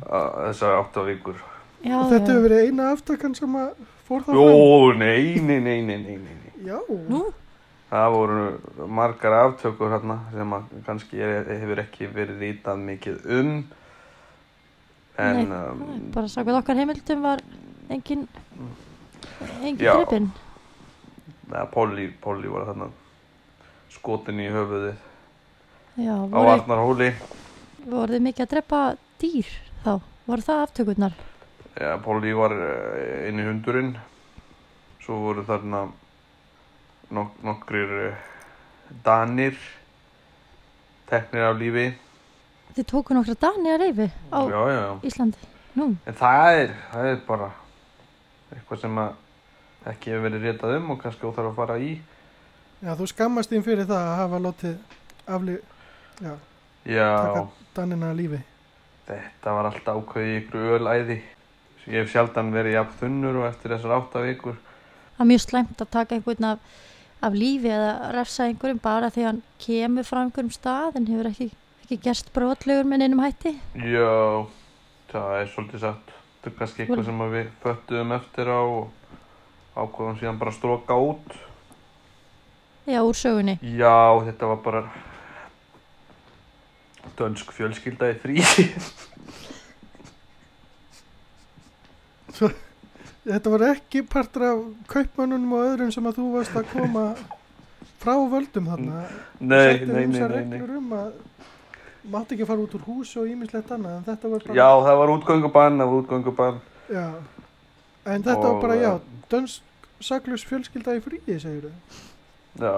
[0.05, 1.39] að Þessar átta vikur.
[1.81, 3.69] Já, Og þetta hefur verið eina aftakan sem að
[4.09, 4.99] fór það Jó, fram.
[5.01, 6.53] nei, nei, nei, nei, nei, nei.
[6.67, 6.77] Já,
[7.09, 7.23] Nú,
[7.91, 13.49] Það voru margar aftökur hérna sem að kannski er, hefur ekki verið rítað mikið um
[15.19, 15.81] en Nei, um,
[16.15, 17.43] bara sakað okkar heimildum var
[17.91, 18.29] engin
[19.65, 20.29] engin
[21.51, 22.91] neða, Polly, Polly var þarna
[23.91, 25.10] skotin í höfuðið
[25.99, 27.11] Já, á Arnarhóli
[27.91, 28.81] voru þið mikið að drepa
[29.21, 29.49] dýr
[29.85, 29.93] þá?
[30.29, 31.15] Voru það aftökurnar?
[31.81, 33.95] ja, Polly var eh, inn í hundurinn
[35.03, 35.87] svo voru þarna
[37.11, 38.21] nok nokkrir eh,
[39.07, 39.57] danir
[41.11, 41.89] teknir af lífi
[42.77, 44.93] Þið tóku nokkra dani að reyfi á já, já, já.
[45.11, 45.49] Íslandi.
[45.75, 47.49] Nú, En það er, það er bara
[48.55, 51.91] eitthvað sem að ekki hefur verið rétað um og kannski óþarf að fara í.
[52.83, 54.79] já, þú skammast þín fyrir það að hafa látið
[55.31, 55.57] afli,
[56.21, 56.35] já,
[56.85, 58.41] Já, taka Danina að lífi.
[59.11, 61.17] þetta var alltaf ákveðið í ykkur ölæði.
[61.91, 64.57] Ég hef sjaldan verið jafn þunnur og eftir þessar átta vikur.
[65.17, 66.59] það er mjög slæmt að taka einhvern af,
[67.23, 71.51] af lífi eða refsa einhverjum bara því hann kemur frá einhverjum stað en hefur ekki,
[71.85, 73.55] ekki gerst brotlegur með neinum hætti.
[73.75, 74.47] Já,
[75.13, 76.17] það er svolítið satt.
[76.41, 78.89] Þetta er kannski eitthvað sem við föttuðum eftir á og
[79.77, 81.35] ákveðum síðan bara að stróka út.
[82.89, 83.59] Já, úr sögunni.
[83.61, 84.85] Já, þetta var bara
[87.19, 88.37] dönsk fjölskylda í frí.
[93.31, 94.61] Þetta var ekki partur af
[94.91, 97.03] kaupmönnunum og öðrum sem að þú varst að koma
[98.01, 99.03] frá völdum þarna.
[99.41, 100.61] Nei, nei, nei, nei, nei.
[100.79, 101.11] um að
[102.11, 105.01] mátt ekki fara út úr hús og ímislegt annað en þetta var bara Já, það
[105.03, 106.61] var útgöngubann, var útgöngubann.
[106.91, 107.07] Já.
[108.09, 111.75] en þetta Og, var bara já eh, dönsk saklus fjölskylda í fríi segir þau
[112.65, 112.73] Já,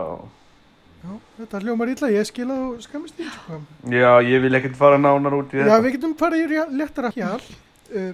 [1.03, 3.61] já, þetta hljómar illa, ég skil að þú skammast þín sko.
[3.93, 5.83] já, ég vil ekkert fara nánar út í já, þetta.
[5.85, 8.11] við getum farið í léttara hjal uh,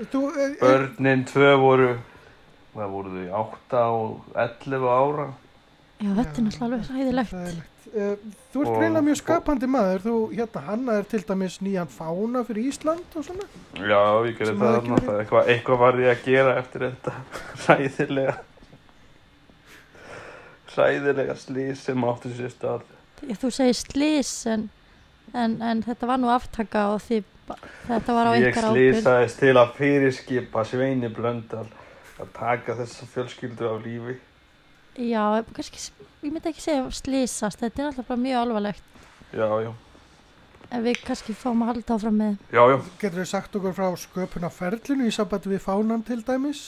[0.00, 1.92] þú, uh, uh, Börnin tvö voru,
[2.74, 5.28] hvað voru þau, 8 og 11 ára.
[6.02, 7.34] Já, þetta er náttúrulega alveg hæðilegt.
[7.34, 7.70] Hræðilegt.
[7.94, 8.14] Uh,
[8.50, 12.70] þú ert greinlega mjög skapandi maður þú, hérna, hanna er til dæmis nýjan fána fyrir
[12.72, 13.44] Ísland og svona
[13.76, 17.14] Já, ég gerði það það eitthvað, eitthvað var ég að gera eftir þetta
[17.66, 18.34] hræðilega,
[20.74, 22.82] hræðilega slís sem átti sér stað.
[23.40, 24.66] Þú segir slís en,
[25.32, 27.22] en, en þetta var nú aftaka og því,
[27.86, 28.98] þetta var á Ég einhver ábyrgð.
[28.98, 31.66] slísaðist til að fyrirskipa Sveini Blöndal
[32.20, 34.18] að taka þessa fjölskyldu á lífi.
[34.94, 35.24] Já,
[35.56, 35.80] kannski,
[36.22, 38.84] ég myndi ekki segja slísast, þetta er alltaf bara mjög alvarlegt.
[39.34, 39.72] Já, já,
[40.74, 42.76] En við kannski fáum að halda áfram með, já, já.
[42.98, 46.62] getur þú sagt okkur frá sköpuna ferlinu í sambandi við fánan til dæmis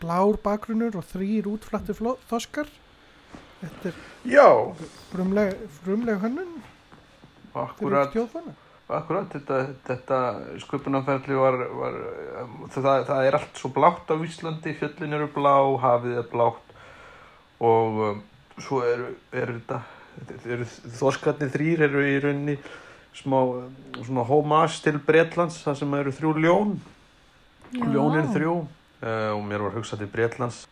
[0.00, 1.94] blár bakgrunnur og þrýr útflatti
[2.30, 2.70] þoskar
[3.62, 6.52] þetta er frumleg, frumleg hönnun.
[7.54, 8.14] Akkurat.
[8.84, 10.18] Akkurat, þetta, þetta
[10.60, 11.94] sköpunarferðli var, var
[12.74, 16.74] það, það er allt svo blátt á Íslandi, fjöllin eru blá, hafið er blátt
[17.64, 18.18] og um,
[18.60, 19.78] svo eru, eru þetta,
[20.18, 20.66] þetta eru,
[20.98, 22.58] þorskarnir þrýr eru í rauninni
[23.14, 23.38] smá
[24.02, 26.76] svona homage til Bretlands, það sem eru þrjú ljón,
[27.70, 27.86] Já.
[27.94, 28.58] ljónin þrjú.
[29.04, 30.62] Uh, og mér var hugsað til Bretlands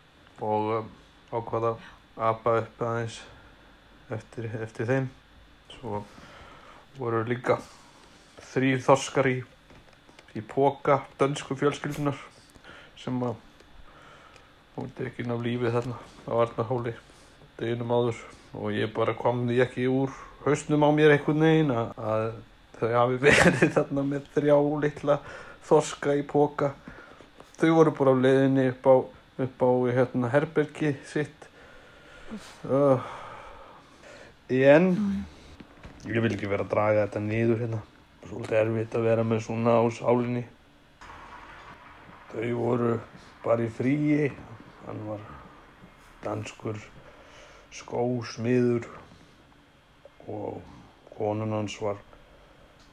[0.43, 0.93] og um,
[1.33, 3.21] ákvaða að apa upp aðeins
[4.13, 5.09] eftir, eftir þeim,
[5.73, 6.03] svo
[6.99, 7.59] voru líka
[8.53, 9.39] þrýr þorskar í,
[10.37, 12.19] í póka dönsku fjölskyldunar
[13.01, 13.39] sem að
[14.77, 15.99] hún tekin af lífi þarna
[16.29, 16.95] á Arnarhóli
[17.59, 18.21] deginum áður.
[18.53, 20.13] Og ég bara kom því ekki úr
[20.45, 22.27] hausnum á mér einhvern veginn að
[22.77, 25.19] þau hafi verið þarna með þrjá litla
[25.69, 26.73] þorska í póka
[27.57, 28.95] þau voru bara á leiðinni upp á,
[29.47, 31.42] upp á hérna, herbergi sitt
[32.69, 33.03] uh,
[34.53, 34.89] en
[36.09, 37.81] ég vil ekki vera að draga þetta niður hérna.
[38.23, 40.43] Svolítið erfitt að vera með svona á sálinni.
[42.33, 42.93] Þau voru
[43.43, 44.31] bara í fríi,
[44.87, 45.25] hann var
[46.23, 46.79] danskur
[47.73, 48.87] skósmiður
[50.31, 50.63] og
[51.17, 51.99] konun hans var,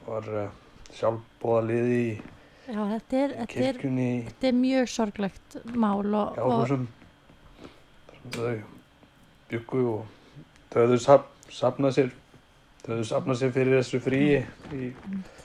[0.08, 0.50] var uh,
[0.96, 2.12] sjálfbóða liði í
[2.70, 3.78] Já, þetta er, þetta er,
[4.28, 6.84] þetta er mjög sorglegt mál og, og Hjálpusum.
[8.36, 8.79] Þau
[9.50, 12.12] byggu og þau höfðu sap, sapnað sér,
[12.84, 14.42] þau höfðu sapnað sér fyrir þessu fríi
[14.76, 14.92] í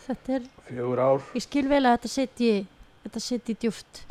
[0.06, 1.24] þetta er, fjögur ár.
[1.34, 2.52] ég skil vel að þetta setji,
[3.06, 4.04] þetta setji djúft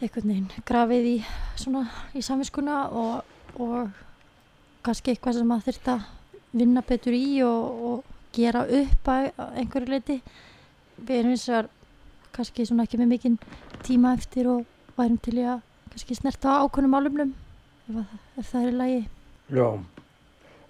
[0.00, 1.16] einhvern veginn, grafið í
[1.60, 1.84] svona
[2.16, 3.90] í samvinskuna og, og
[4.86, 6.06] kannski eitthvað sem að þurft að
[6.56, 9.28] vinna betur í og, og gera upp að
[9.60, 10.18] einhverju leiti
[11.00, 11.68] við erum eins og
[12.34, 13.38] kannski svona ekki með mikinn
[13.84, 14.64] tíma eftir og
[14.96, 17.32] værum til í að kannski snerta á ákveðnum álumnum
[17.90, 19.00] ef, að- ef það er í lagi
[19.50, 19.66] Já,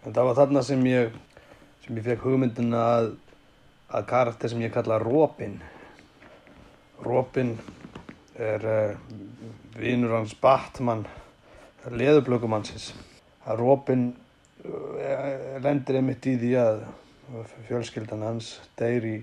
[0.06, 1.18] en það var þarna sem ég,
[1.84, 3.10] sem ég fekk hugmyndina að,
[3.92, 5.58] að karakter sem ég kalla Robin.
[7.04, 7.50] Robin
[8.40, 8.96] er uh,
[9.76, 11.04] vinur hans Batman,
[11.92, 12.90] leðublökumannsins.
[13.44, 14.06] Að Robin
[14.64, 16.82] uh, lendir einmitt í því að
[17.68, 19.16] fjölskyldan hans deyr í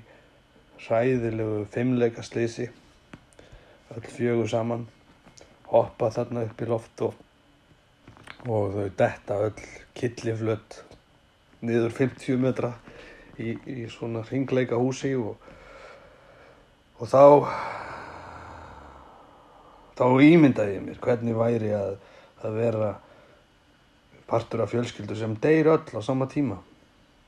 [0.85, 2.69] hræðilegu fimmleika slísi,
[3.95, 4.85] öll fjögur saman,
[5.73, 7.17] hoppa þarna upp í loft og
[8.45, 9.63] og þau detta öll
[9.97, 10.81] killiflött
[11.65, 12.73] niður 50 metra
[13.41, 15.35] í, í svona ringleika húsi og,
[17.01, 17.23] og þá
[19.97, 21.93] þá ímyndaði ég mér hvernig væri að,
[22.45, 22.89] að vera
[24.29, 26.59] partur af fjölskyldu sem deyr öll á sama tíma.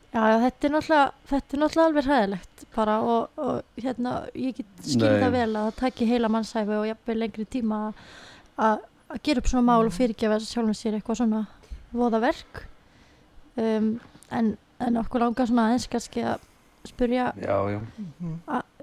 [0.09, 4.87] Já, þetta er náttúrulega, þetta er náttúrulega alveg hræðilegt bara og, og hérna, ég get
[4.89, 7.81] það vel að það taki heila mannsæfi og jafnvel lengri tíma
[8.57, 11.45] að- að að gera upp svona mál og fyrirgefa sjálfum sér eitthvað svona
[11.93, 12.63] voðaverk
[13.57, 13.99] um,
[14.31, 16.45] en, en okkur langar svona aðeins kannski að
[16.87, 18.35] spurja já, já, Mhm.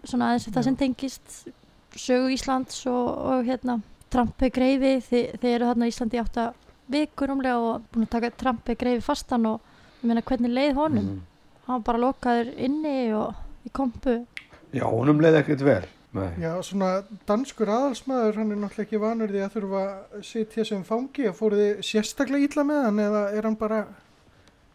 [0.05, 0.65] svona aðeins það Já.
[0.65, 1.49] sem tengist
[1.97, 6.45] sögu Íslands og, og hérna Trampi greifi, þið, þið eru þarna í Íslandi í átta
[6.93, 9.61] vikur umlega og búin að taka Trampi greifi fastan og
[10.03, 11.21] ég meina hvernig leið honum Mhm.
[11.67, 13.35] hann var bara lokaður inni og
[13.67, 14.27] í kompu
[14.73, 15.85] já, honum leið ekkert vel
[16.17, 16.31] Nei.
[16.41, 16.91] Já, svona
[17.29, 21.37] danskur aðalsmaður, hann er náttúrulega ekki vanur því að þurfa að sitja sem fangi og
[21.37, 23.83] fóruð þið sérstaklega ítla með hann eða er hann bara,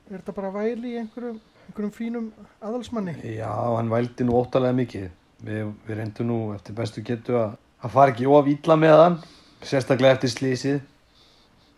[0.09, 2.29] er þetta bara væli í einhverjum, einhverjum fínum
[2.61, 3.15] aðalsmanni?
[3.39, 5.09] Já, hann vældi nú óttalega mikið.
[5.41, 9.19] Við, við reyndum nú eftir bestu getu að, að fara ekki of ítla með hann,
[9.65, 10.81] sérstaklega eftir slísið.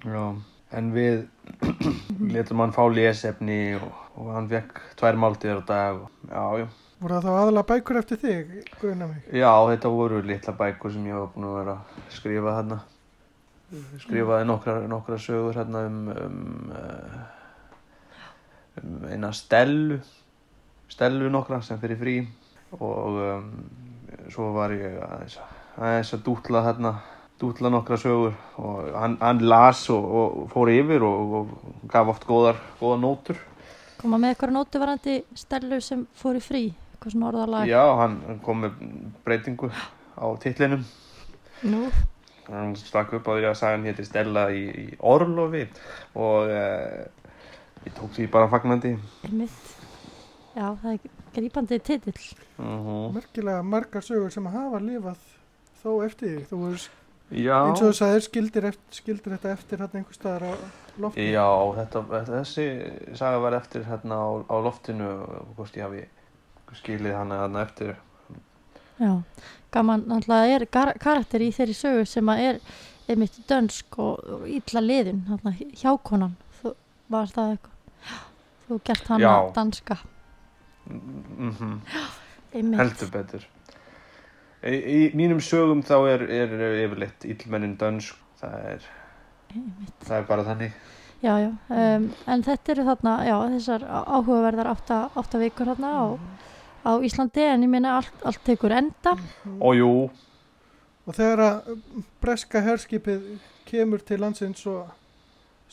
[0.03, 0.23] Já,
[0.75, 1.23] en við
[2.35, 6.03] letum hann fá lesefni og, og hann fekk tvær máltíður á dag.
[6.03, 6.82] Og, já, já.
[7.03, 9.23] Voru það þá aðalega bækur eftir þig, guðna mig?
[9.35, 12.77] Já, þetta voru litla bækur sem ég var búin að vera að skrifa þarna.
[13.99, 17.17] Skrifaði nokkra, nokkra sögur hérna um, um, uh,
[18.79, 19.97] um eina Stellu,
[20.93, 22.13] Stellu nokkra sem fyrir frí
[22.77, 23.49] og um,
[24.31, 25.35] svo var ég aðeins,
[25.75, 26.93] aðeins að dútla hérna,
[27.41, 32.23] dútla nokkra sögur og hann, hann las og, og fór yfir og, og gaf oft
[32.31, 33.43] góðar, góðar nótur.
[33.99, 36.63] koma með eitthvað nótu varandi stelu sem fór í frí
[37.03, 37.67] eitthvað svona orðalag?
[37.67, 38.79] Já, hann kom með
[39.27, 39.69] breytingu
[40.15, 40.85] á titlinum.
[41.67, 41.83] Nú,
[42.47, 45.65] hann stakk upp á því að sagan héti Stella í, í Orlofi
[46.15, 47.03] og uh,
[47.83, 48.95] ég tók því bara fagnandi.
[49.27, 49.69] Einmitt.
[50.53, 52.25] Já, það er grípandi titill.
[52.61, 55.23] Uh Merkilega margar sögur sem hafa lifað
[55.83, 56.43] þó eftir þig.
[56.51, 56.99] Þú veist,
[57.33, 60.53] Já, eins og þú sagðir, skildir, eftir, skildir þetta eftir hann einhver staðar á
[61.01, 61.23] lofti.
[61.33, 61.47] já
[61.79, 62.65] þetta, þessi
[63.17, 66.03] saga var eftir hérna á, á loftinu og hvort ég hafi
[66.77, 67.95] skilið hana hérna eftir.
[68.99, 69.21] Já,
[69.73, 72.59] gaman, náttúrulega er kar karakter í þeirri sögu sem að er
[73.09, 75.23] einmitt dönsk og, og illa liðin
[75.81, 76.75] hjákonan, þú
[77.11, 78.21] var það eitthvað?
[78.63, 79.53] Þú gert hana Já.
[79.55, 79.97] danska.
[80.87, 81.79] Mm -hmm.
[82.55, 83.47] einmitt, heldur betur.
[84.63, 88.15] Í, í mínum sögum þá er, er yfirleitt illmennin dönsk.
[88.39, 88.85] Það er,
[90.03, 90.71] það er bara þannig.
[91.23, 96.05] Já, já, um, en þetta eru þarna já, þessar áhugaverðar átta, átta vikur þarna á,
[96.83, 99.15] á Íslandi en ég meina allt, allt tekur enda.
[99.59, 99.91] Og jú,
[101.03, 101.79] Og þegar að
[102.23, 103.23] breska herskipið
[103.67, 104.87] kemur til landsins og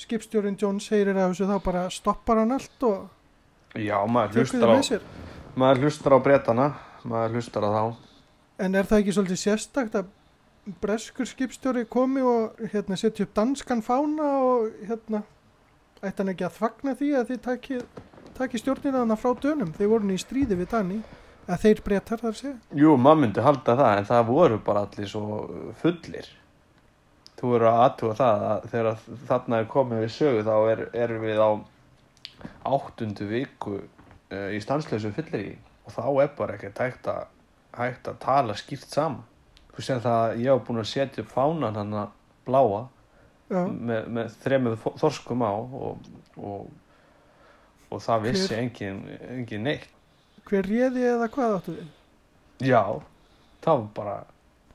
[0.00, 4.78] skipstjórin Jones heyrir af þessu þá bara stoppar hann allt og já, maður hlustar á
[5.60, 6.66] maður hlustar á bretana
[7.04, 7.84] maður hlustar á þá.
[8.60, 10.10] En er það ekki svolítið sérstakt að
[10.82, 15.22] breskur skipstjóri komi og hérna, setja upp danskan fána og hérna,
[16.02, 17.80] ætti hann ekki að þvagna því að þið taki,
[18.40, 19.72] taki stjórnina þannig frá dönum.
[19.76, 20.98] Þeir voru í stríði við Dani,
[21.50, 22.56] að þeir brettar þar segja.
[22.80, 25.24] Jú, maður myndi halda það, en það voru bara allir svo
[25.80, 26.28] fullir.
[27.40, 28.98] Þú voru að aðtúa það að þegar
[29.30, 31.50] þarna er komið við sögu þá er, erum við á
[32.68, 35.50] áttundu viku uh, í stanslausu fyllir í
[35.88, 37.24] og þá er bara ekki hægt að,
[37.76, 39.24] hægt að tala skýrt saman.
[39.74, 42.12] þú sér það að ég var búin að setja upp fánan hann að
[42.46, 42.82] bláa
[43.50, 46.04] með, með þremur þo- þorskum á og,
[46.36, 46.68] og,
[47.90, 49.00] og það vissi Hver- engin,
[49.36, 49.88] engin neitt
[50.50, 51.88] hver réði eða hvað áttu við?
[52.70, 52.82] já,
[53.62, 54.16] það var bara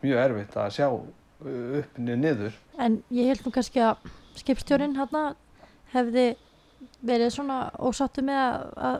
[0.03, 4.09] mjög erfitt að sjá uh, upp niður En ég held nú kannski að
[4.39, 5.36] skipstjórin hérna
[5.93, 6.26] hefði
[7.05, 8.97] verið svona ósáttu með að, að,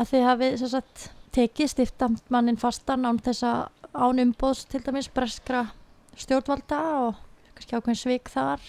[0.00, 3.62] að þið hafið sem sagt, tekið stiftamtmannin fastan án þess að
[3.98, 5.64] án umbóðs til dæmis breskra
[6.18, 7.16] stjórnvalda og
[7.56, 8.60] kannski ákveðin svik þar.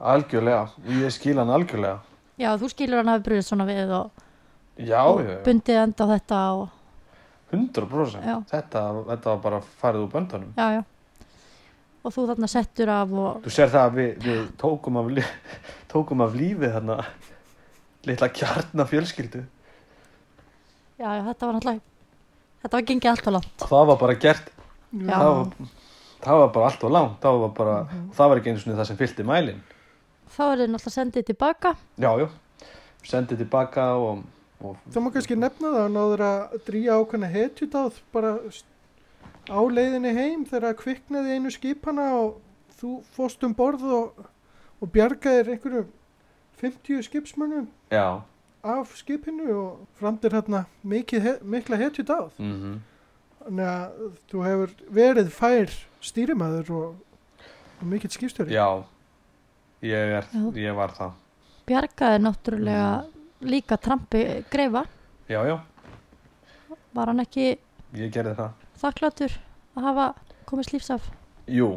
[0.00, 2.00] algjörlega, ég skil hann algjörlega
[2.40, 4.22] Já, þú skilur hann hafi brúðið svona við og,
[4.80, 6.68] já, og já, bundið enda á þetta og
[7.52, 8.36] 100% Já.
[8.48, 10.82] þetta, þetta var bara farið úr böndunum já, já.
[12.02, 15.28] Og þú þarna settur af og þú sér það að við, við tókum, af, lí-
[15.92, 16.96] tókum af lífið þarna
[18.08, 19.44] litla kjarna fjölskyldu
[20.98, 21.84] já, já, þetta var náttúrulega,
[22.64, 23.66] þetta var gengið allt og langt.
[23.68, 24.50] það var bara gert
[24.92, 25.52] það var,
[26.24, 28.08] það var bara allt og langt það var, bara, Mhm.
[28.16, 29.62] það var ekki einu svona það sem fylgdi mælin
[30.32, 31.74] Þá er þið náttúrulega sendið tilbaka.
[32.00, 32.28] já, já,
[33.04, 34.22] sendið tilbaka og,
[34.62, 38.34] og Það má kannski nefna það að náður að dríja ákveðna hetjudáð bara
[39.50, 42.36] á leiðinni heim þegar að kviknaði einu skipana og
[42.78, 44.22] þú fóst um borð og,
[44.80, 45.90] og bjargaðir einhverjum
[46.62, 48.22] 50 skipsmönnum já,
[48.62, 52.32] af skipinu og framdir hérna mikla hetjudáð.
[52.38, 52.80] mm
[53.42, 56.90] Þannig að þú hefur verið fær stýrimæður og,
[57.80, 58.54] og mikill skipstjóri.
[58.54, 58.84] já
[59.82, 60.28] ég, er,
[60.58, 61.12] ég var það.
[61.68, 62.88] Bjargaði náttúrulega
[63.46, 64.84] líka trampi greifa.
[65.28, 65.58] já, já,
[66.92, 67.44] Var hann ekki
[67.96, 68.50] ég gerði það.
[68.82, 69.34] þakkláttur
[69.76, 70.06] að hafa
[70.46, 71.06] komist lífs af?
[71.48, 71.68] Jú,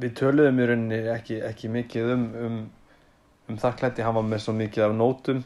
[0.00, 2.58] við töluðum í rauninni ekki, ekki mikið um, um,
[3.50, 5.42] um þakklætti, hann var með svo mikið af nótum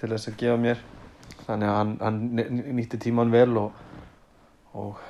[0.00, 0.82] til þess að gefa mér.
[1.46, 2.20] Þannig að hann, hann
[2.76, 3.72] nýtti tíman vel og,
[4.76, 5.00] og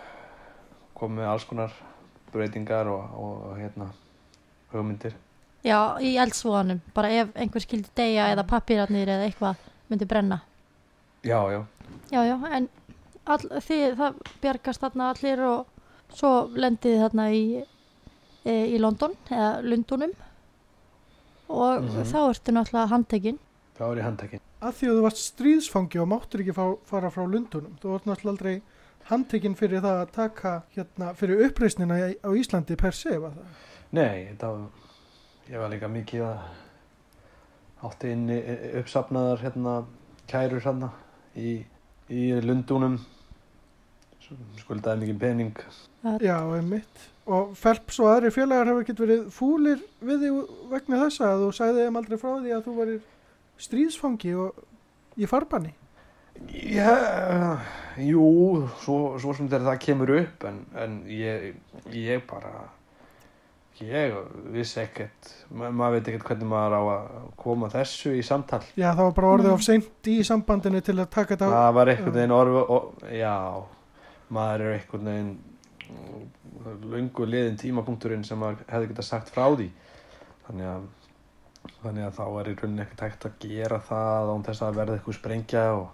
[0.97, 1.75] kom með alls konar
[2.33, 3.91] breytingar og, og, og hérna,
[4.73, 5.15] hugmyndir
[5.65, 6.79] Já, í eldsvoðanum.
[6.95, 9.57] Bara ef einhver skildi deyja eða pappírarnir eða eitthvað
[9.91, 10.41] myndi brenna.
[11.23, 11.65] Já, já,
[12.11, 12.69] Já, já, en
[13.27, 15.67] all, þið, það bjargast þarna allir og
[16.17, 17.43] svo lendið þið þarna í,
[18.47, 20.13] e, í London eða Lundunum
[21.51, 22.05] og Mhm.
[22.09, 23.39] þá ertu náttúrulega handtekinn.
[23.79, 27.09] það var í handtekinn Að því að þú varst stríðsfangi og máttur ekki fá, fara
[27.11, 27.79] frá Lundunum.
[27.81, 28.63] Þú varst náttúrulega aldrei
[29.09, 33.47] handtekinn fyrir það að taka hérna fyrir uppreisnina í- á Íslandi per se, var það?
[33.91, 34.67] Nei, þetta var,
[35.51, 38.29] ég var líka mikið að átti inn
[38.83, 39.73] uppsafnaðar hérna
[40.31, 40.93] kærur hérna
[41.35, 41.57] í,
[42.07, 43.01] í lundunum
[44.61, 45.65] skuldaði mikið pening
[46.23, 47.07] Já, einmitt.
[47.31, 50.31] Og Phelps og aðri félagar hafa ekkert verið fúlir við því
[50.71, 53.01] vegna þessa að þú sagði þeim aldrei frá því að þú varir
[53.61, 55.75] stríðsfangi og í farbanni.
[56.49, 56.95] Já,
[58.01, 58.25] jú,
[58.81, 61.51] svo, svo sem þegar það kemur upp en, en ég,
[61.93, 62.71] ég bara
[63.81, 64.15] ég
[64.55, 68.91] vissi ekkert ma maður veit ekkert hvernig maður á að koma þessu í samtal Já,
[68.93, 69.55] það var bara orðið Nei.
[69.57, 71.55] of seint í sambandinu til að taka þetta á.
[71.57, 73.35] það var einhvern veginn orð og, já,
[74.37, 75.37] maður er einhvern veginn
[76.93, 79.71] löngu liðin tímapunkturinn sem maður hefði getað sagt frá því
[80.47, 80.89] þannig að
[81.83, 84.95] þannig að þá er í rauninni ekkert hægt að gera það án þess að verða
[84.99, 85.89] eitthvað sprengja og,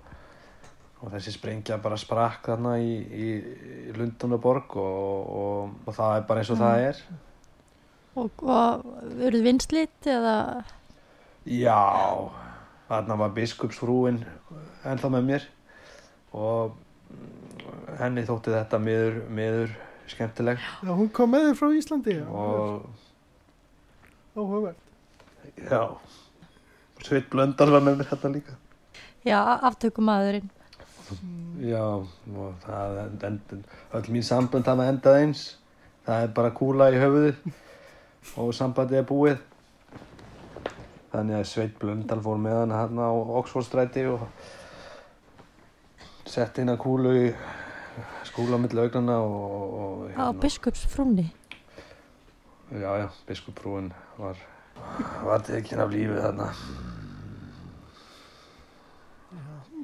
[1.02, 3.28] og þessi sprengja bara sprakk þarna í, í,
[3.90, 6.66] í Lundunaborg og, og, og það er bara eins og Mm.
[6.66, 7.00] það er
[8.16, 8.44] Og,
[9.20, 10.36] verið vinslit eða
[11.46, 11.76] Já,
[12.88, 14.22] þarna var biskupsfrúin
[14.88, 15.44] ennþá með mér
[16.36, 16.72] og
[17.12, 19.74] mm, henni þótti þetta miður, miður
[20.10, 22.16] skemmtilegt Já, hún kom með þér frá Íslandi.
[22.30, 22.86] Og
[24.36, 24.80] áhugavert.
[25.56, 25.82] já,
[27.06, 28.56] Sveit Blöndal var með mér þetta líka.
[29.26, 29.38] já,
[29.68, 30.50] aftökumadurinn.
[31.62, 31.84] Já,
[32.34, 33.54] og það end, end,
[33.94, 35.44] öll mín sambönd hafa endað eins.
[36.06, 37.38] Það er bara kúla í höfuðið
[38.36, 39.38] og sambandið er búið.
[41.12, 43.10] Þannig að Sveit Blöndal fór með hann hann á
[43.40, 44.26] Oxfordstræti og
[46.28, 47.26] sett inn að kúlu í
[48.28, 51.28] skúla á milli augnana og, og Á biskupsfrúnni.
[52.74, 54.36] já, já, biskupfrúin var,
[55.24, 56.50] var tekin af lífið þarna.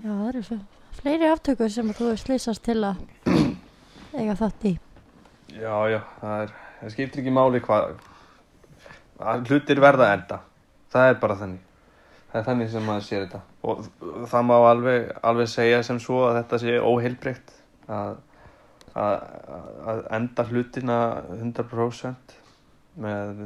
[0.02, 2.96] Já, það eru f- fleiri aftökur sem þú hefur slýsast til að
[4.18, 4.72] eiga þátt í.
[5.54, 8.08] Já, já, það, er, það skiptir ekki máli hvað að
[9.48, 10.40] hlutir verða að enda
[10.92, 11.70] það er bara þannig
[12.32, 16.22] það er þannig sem maður sér þetta og það má alveg, alveg segja sem svo
[16.28, 17.52] að þetta sé óheilbreykt
[17.92, 18.14] að,
[18.94, 19.18] að,
[19.92, 21.02] að enda hlutina
[21.36, 22.40] 100%
[23.02, 23.44] með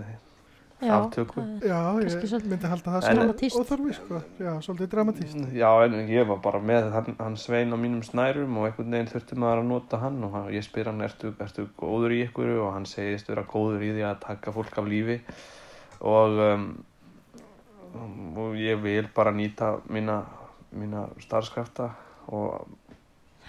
[0.81, 1.43] já, aftöku.
[1.65, 4.21] Já, ég myndi halda það En- óþorfi, sko.
[4.43, 5.37] Já, svolítið dramatíst.
[5.57, 9.13] Já, en ég var bara með hann, hann svein á mínum snærum og einhvern veginn
[9.13, 12.53] þurfti maður að nota hann og hann, ég spyr hann, ertu, ertu góður í ykkur
[12.59, 15.21] og hann segist vera góður í því að taka fólk af lífi
[16.01, 16.85] og, um,
[18.37, 20.23] og ég vil bara nýta mína,
[20.77, 21.91] mína starfskrafta
[22.29, 22.67] og,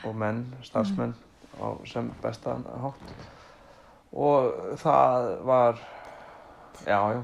[0.06, 1.16] og menn, starfsmenn
[1.58, 3.16] á sem bestan hátt.
[4.14, 5.82] Og það var,
[6.86, 7.24] já, já,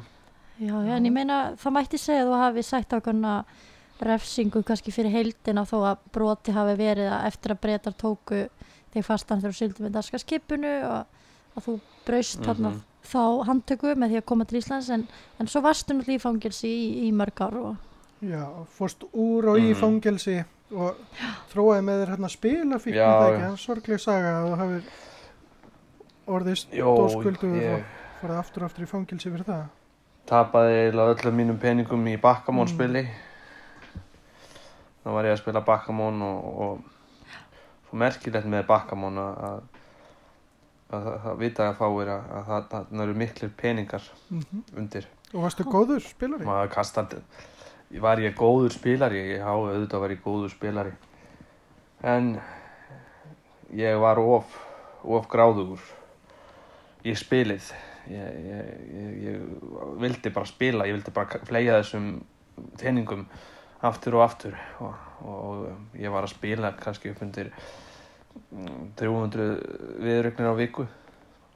[0.59, 3.31] Já, já, en ég meina það mætti segja að þú hafi sætt ákveðna
[4.03, 8.41] refsingu kannski fyrir heildina þó að broti hafi verið að eftir að breytar tóku
[8.93, 12.81] þig fastan þegar þú syldi með danska skipinu og að þú braust mm Mhm.
[13.03, 15.07] Þá handtöku með því að koma til Íslands en,
[15.39, 17.75] en svo varstu náttúrulega í fangilsi í, í mörg ár og
[18.23, 18.43] Já,
[18.77, 19.79] fórst úr og í Mhm.
[19.81, 20.37] fangelsi
[20.73, 20.95] og
[21.51, 24.83] þróaði með þér hérna spila fyrir það ekki, hann sorgleg saga að þú hafið
[26.27, 27.11] orðist ég- og
[28.21, 29.65] farið aftur og aftur í fangelsi fyrir það.
[30.25, 33.03] tapaði eiginlega öllum mínum peningum í Bakkamón spili
[35.03, 36.79] þá var ég að spila Bakkamón og, og
[37.89, 39.59] svo merkilegt með Bakkamón að,
[40.93, 45.07] að, að það, vita að fáir að, að það, það eru miklir peningar Mm undir.
[45.33, 46.45] Og varstu góður spilari?
[46.73, 47.21] kastandi.
[48.03, 49.21] Var ég góður spilari?
[49.33, 50.93] Ég há auðvitað var ég góður spilari.
[52.03, 52.35] En
[53.73, 54.57] ég var of,
[55.03, 55.81] of gráðugur
[57.05, 57.71] í spilið.
[58.11, 62.17] Ég, ég, ég, ég vildi bara spila ég vildi bara fleia þessum
[62.81, 63.25] teiningum
[63.83, 64.57] aftur og aftur.
[64.83, 67.53] Og, og ég var að spila kannski upp undir
[68.99, 69.45] 300
[70.03, 70.85] viðrögnir á viku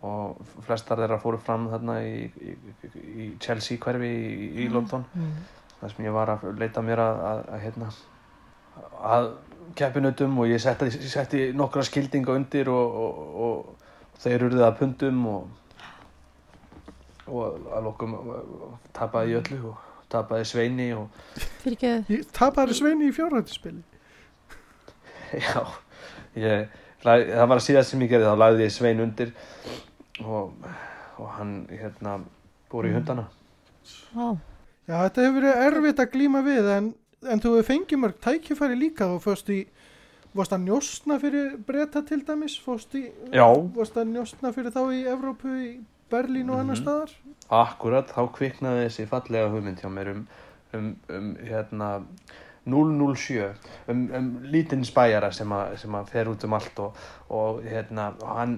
[0.07, 2.53] og flestar þeirra fóru fram þarna í, í,
[3.23, 5.31] í Chelsea hverfi í, í London Mm.
[5.79, 7.89] þar sem ég var að leita mér að, að, að hérna
[9.13, 9.27] að
[9.77, 13.65] keppinutum og ég setti, ég setti nokkra skildinga undir og, og, og,
[14.15, 15.47] og þeir eruðu að pundum og
[17.27, 18.13] og að lokum
[18.95, 21.09] tapaði ég öllu og tapaði Sveini og
[21.59, 23.81] fyrir ekki Ég tapaði Sveini í fjárhættispili.
[25.35, 25.65] já,
[26.35, 26.67] ég,
[27.03, 29.31] það var að síðast sem ég gerði þá lagði ég Svein undir
[30.25, 30.53] og,
[31.17, 32.19] og hann hérna
[32.71, 33.27] búr í hundana
[34.17, 34.35] á,
[34.87, 36.93] Já, þetta hefur verið erfitt að glíma við en,
[37.27, 39.65] en þú hefur fengið mörg tækifæri líka og fórst í,
[40.37, 43.05] vorst að njóstna fyrir breyta til dæmis, fórst í,
[43.35, 43.47] Já.
[43.75, 45.71] vorst að njóstna fyrir þá í Evrópu, í
[46.11, 46.83] Berlín og annar Mhm.
[46.83, 47.11] staðar.
[47.51, 50.27] Akkurat, þá kviknaði þessi fallega hugmynd hjá mér um,
[50.73, 51.89] um, um hérna
[52.67, 53.43] 007
[53.91, 58.11] um, um lítinn spæjara sem, a, sem að fer út um allt og, og hérna
[58.21, 58.57] og hann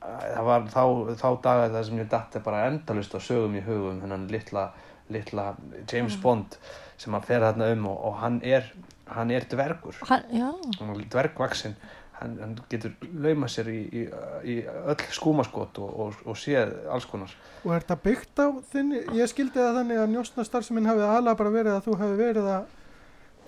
[0.00, 0.82] það var þá,
[1.18, 4.68] þá dagar það sem ég datti bara endalust á sögum í hugum þennan litla,
[5.12, 5.48] litla
[5.90, 6.58] James Bond
[6.98, 8.70] sem að fer þarna um og, og hann er
[9.08, 9.96] hann er dvergur.
[10.08, 11.76] Hann, já, hann er dvergvaksin
[12.18, 14.04] hann, hann getur lauma sér í, í,
[14.44, 17.32] í öll skúmaskot og, og, og séð alls konar.
[17.64, 21.40] Og er þetta byggt á þinni, ég skildi það þannig að njóstna starfseminn hafið aðlega
[21.42, 22.74] bara verið að þú hefði verið að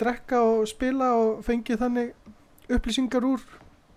[0.00, 2.14] drekka og spila og fengið þannig
[2.70, 3.44] upplýsingar úr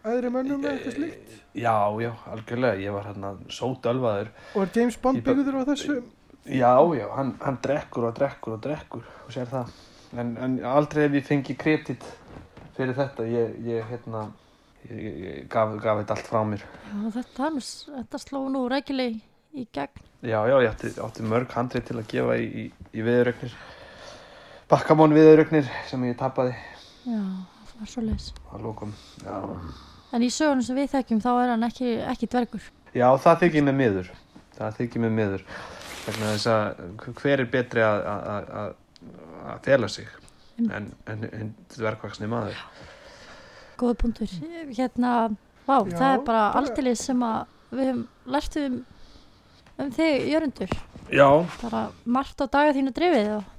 [0.04, 1.40] æðri mönnum eða eitthvað slíkt.
[1.54, 4.32] Já, já, algjörlega, ég var hérna sótölvaður.
[4.56, 5.98] Og er James Bond byggður á þessu?
[6.44, 9.76] Já, já, hann, hann drekkur og drekkur og drekkur og sér það.
[10.20, 12.08] En, en aldrei hef ég fengið kredit
[12.78, 13.28] fyrir þetta.
[13.30, 14.26] Ég, ég hérna,
[14.90, 16.66] ég, ég, ég gaf, gaf þetta allt frá mér.
[16.90, 17.62] já þetta, hann,
[18.02, 19.22] þetta sló nú rækileg
[19.54, 23.02] í gegn Já, já, ég átti, átti mörg handrið til að gefa í, í, í
[23.04, 23.56] viðurögnir.
[24.72, 26.54] Bakkamón viðurögnir sem ég tapaði
[27.06, 27.20] já,
[27.70, 28.94] það var svo leis að lókum.
[29.26, 29.36] Já.
[30.16, 33.64] en í sögunum sem við þekkjum þá er hann ekki, ekki dvergur Já, það þykir
[33.66, 34.10] mig miður.
[34.54, 35.44] Það þykir mig miður.
[36.06, 38.76] Vegna þess að hver er betri að, að, að, að-
[39.54, 40.08] að fela sig
[40.62, 42.60] en, en, en dvergvaksni maður.
[43.82, 44.30] góða punktur
[44.78, 45.14] hérna,
[45.66, 47.40] vá, Já, það er bara bara- aldeilis sem að
[47.74, 48.04] við höfum
[48.36, 48.78] lært um,
[49.82, 50.76] um þig Jörundur
[51.12, 51.28] Já.
[51.64, 53.50] bara margt á daga þínu drifið og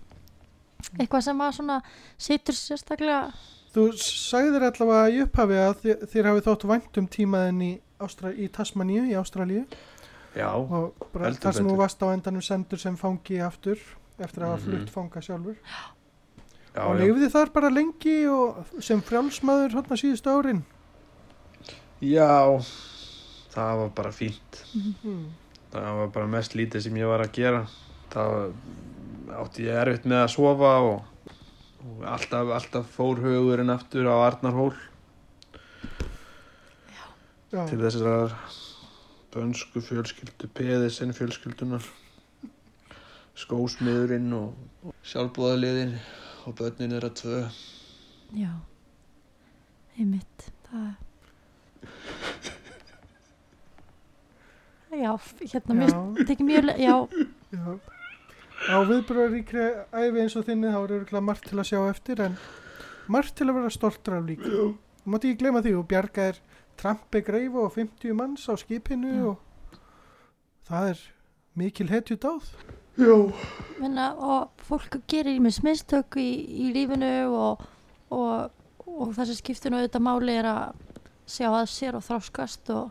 [0.99, 1.81] eitthvað sem að svona
[2.19, 3.33] situr sérstaklega
[3.75, 7.73] Þú sagðir allavega í upphafi að þér, þér hafið þótt vænt um tímaðin í,
[8.39, 9.65] í Tasmaníu, í Ástralíu
[10.37, 10.49] Já.
[10.55, 13.79] og bara þar sem þú varst á endanum sendur sem fangi aftur
[14.19, 14.71] eftir að hafa Mhm.
[14.71, 15.57] flutt fanga sjálfur
[16.75, 17.03] Já, og já.
[17.03, 20.63] lifði þar bara lengi og sem frjálsmaður hérna síðustu árin
[22.03, 22.61] já,
[23.55, 24.63] það var bara fínt.
[25.03, 25.25] hmm.
[25.73, 27.67] Það var bara mest lítið sem ég var að gera.
[28.13, 28.53] Það var-
[29.33, 31.05] átti ég erfitt með að sofa og,
[31.85, 34.75] og alltaf, alltaf fór hugurinn aftur á Arnarhól
[37.55, 38.35] Já, til þessar
[39.35, 41.85] dönsku fjölskyldu, peðisinn fjölskyldunar,
[43.39, 44.53] skósmiðurinn og,
[44.87, 45.97] og sjálfbóðaliðin
[46.45, 47.41] og börnin er að tvö.
[48.35, 48.51] já,
[49.99, 50.93] einmitt það
[54.95, 55.11] já,
[55.51, 56.03] hérna mér Já.
[56.29, 56.95] tekið mjög já,
[57.55, 57.94] já.
[58.65, 62.37] Á viðbröðaríkri æfi eins og þinni þá er örgulega margt til að sjá eftir en
[63.13, 64.69] margt til að vera stoltur af líka þú
[65.05, 66.39] mátti ekki glema því og bjarga er
[66.81, 69.27] trampi greifu og 50 manns á skipinu Já.
[69.33, 69.77] og
[70.69, 71.05] það er
[71.61, 72.49] mikil hetju dáð
[72.95, 73.15] Já.
[73.83, 77.65] Menna, og fólk gerir með smistök í, í lífinu og,
[78.15, 78.53] og,
[78.87, 80.83] og það sem skiptir nú auðvitað máli er að
[81.27, 82.91] sjá að sér og þráskast og,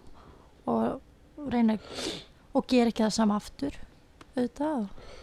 [0.68, 1.80] og reyna
[2.54, 3.80] og gera ekki það sama aftur
[4.36, 5.23] auðvitað og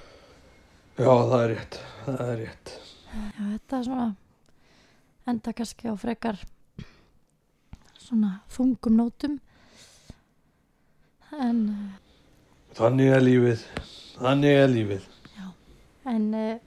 [1.00, 1.76] Já, það er rétt.
[2.04, 2.70] Það er rétt.
[3.10, 4.08] já, þetta er svona
[5.30, 6.40] enda kannski á frekar
[7.96, 9.38] svona þungum nótum
[11.40, 11.62] en
[12.76, 13.64] Þannig er lífið.
[14.20, 15.08] Þannig er lífið.
[16.10, 16.58] en uh,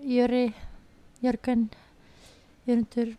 [0.00, 0.54] Jöri
[1.20, 1.68] Jörgen
[2.64, 3.12] Jörgundur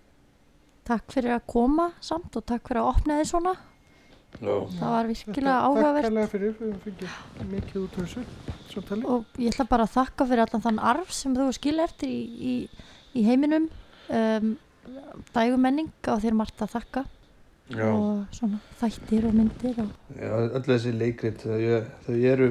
[0.87, 3.53] takk fyrir að koma samt og takk fyrir að opna þið svona
[4.41, 4.55] Já.
[4.79, 8.23] það var virkilega áhugavert Takk kærlega fyrir, við fengið mikið út úr þessu
[8.71, 9.05] samtali.
[9.05, 12.21] og ég ætla bara að þakka fyrir allan þann arf sem þú skilja eftir í,
[12.51, 12.53] í,
[13.19, 13.67] í heiminum
[14.09, 14.53] um,
[15.35, 17.03] dægumenning á þér margt að þakka
[17.71, 17.85] Já.
[17.87, 22.49] og svona þættir og myndir og Já, öll þessi leikrit, þau, þau eru,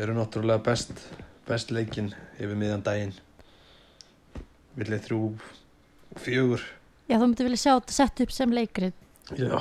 [0.00, 1.04] eru náttúrulega best,
[1.46, 2.08] best leikinn
[2.40, 3.12] yfir miðan daginn.
[4.78, 5.20] Villið þrjú,
[6.22, 6.64] fjögur.
[7.10, 8.92] já þú myndir vilja sjá þetta sett upp sem leikrið
[9.38, 9.58] Já,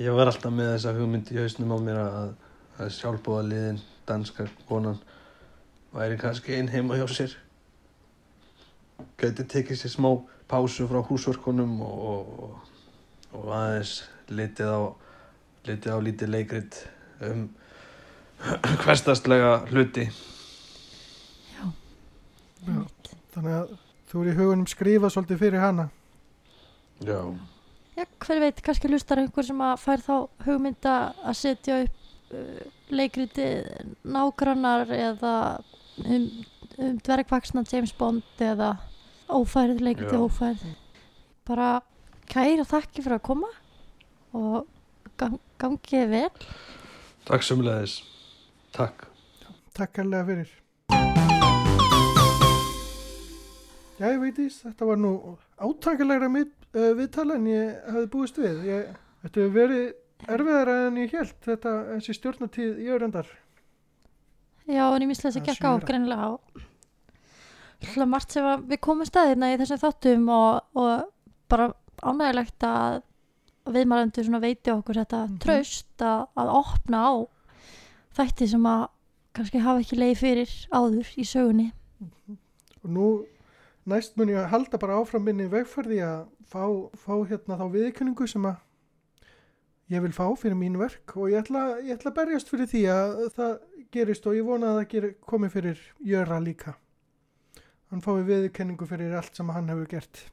[0.00, 2.30] ég var alltaf með þessa hugmynd í hausnum á mér að,
[2.76, 4.98] að sjálfbúða liðin, danska konan,
[5.94, 7.36] væri kannski einn heima hjá sér.
[9.20, 10.10] Gæti tekið sér smá
[10.50, 12.76] pásu frá húsverkunum og, og,
[13.40, 13.96] og aðeins
[14.28, 14.80] litið á,
[15.68, 16.80] litið á lítið leikrit
[17.24, 17.48] um
[18.84, 20.06] hverstastlega hluti.
[21.56, 21.64] Já.
[23.32, 23.76] Þannig að
[24.10, 25.88] þú er í hugunum skrifa svolítið fyrir hana.
[27.04, 27.20] Já,
[27.96, 30.14] já hver veit, kannski lustar einhver sem að fær þá
[30.46, 32.60] hugmynda að setja upp uh,
[32.92, 33.46] leikriti
[34.04, 35.34] nágrannar eða
[36.04, 36.26] um,
[36.78, 38.76] um dvergvaksna James Bond eða
[39.26, 40.22] ófærið leikriti Já.
[40.22, 40.76] ófærið
[41.46, 41.70] bara
[42.30, 43.50] kæra þakki fyrir að koma
[44.36, 44.66] og
[45.18, 46.30] gang, gangið vel
[47.26, 48.02] takk sömulegis.
[48.76, 49.08] Takk.
[49.74, 50.50] Takk kærlega fyrir.
[53.96, 55.12] Já, ég veit ís, þetta var nú
[55.56, 56.28] átakalega
[56.76, 58.60] uh, viðtala en ég hafði búist við.
[58.68, 58.92] Ég,
[59.24, 63.28] þetta hefur verið erfiðara en ég held, þetta, þessi stjórnatíð í öðrandar.
[64.66, 65.70] Já, en ég mislega þess að Það gekk á
[66.16, 66.30] á
[67.86, 71.04] Hljóða margt sem við komum staðirna í þessum þáttum og, og
[71.52, 71.66] bara
[72.02, 73.02] ánægilegt að
[73.74, 75.38] viðmælendur veiti okkur þetta Mhm.
[75.42, 77.12] traust að, að opna á
[78.16, 78.86] þætti sem að
[79.36, 81.72] kannski hafa ekki leið fyrir áður í sögunni
[82.86, 83.06] Og nú
[83.86, 86.62] næst mun ég að halda bara áfram minni vegferði að fá,
[86.98, 88.56] fá hérna þá viðkynningu sem að
[89.92, 92.82] ég vil fá fyrir mín verk og ég ætla, ég ætla að berjast fyrir því
[92.90, 93.52] að það
[93.94, 96.74] gerist og ég vona að það geri, komi fyrir Jöra líka.
[97.92, 100.24] Hann fái viðkynningu fyrir allt sem hann hefur gert.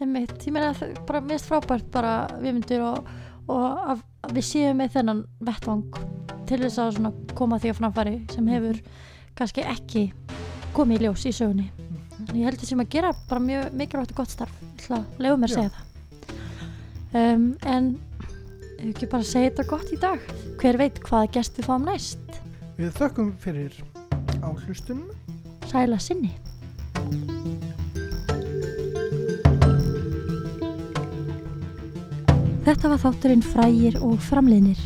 [0.00, 0.72] Einmitt, ég meina
[1.06, 3.10] bara mest frábært bara við myndir og,
[3.50, 6.02] og að, að við séum með þennan vettvang
[6.46, 8.78] til þess að koma því á framfæri sem hefur
[9.38, 10.06] kannski ekki
[10.76, 11.91] komið í ljós í sögunni
[12.32, 14.54] ég held þessum að gera bara mjög mikilvægt og gott starf
[15.18, 15.90] leiða mér að segja það
[17.22, 17.90] um, en
[18.78, 20.30] ef ekki bara segja þetta gott í dag
[20.62, 22.40] hver veit hvaða gest við fáum næst
[22.78, 23.76] Við þökkum fyrir
[24.42, 25.10] áhlustunum.
[25.70, 26.32] sæla sinni
[32.62, 34.78] Þetta var þátturinn Frægir og Framliðnir.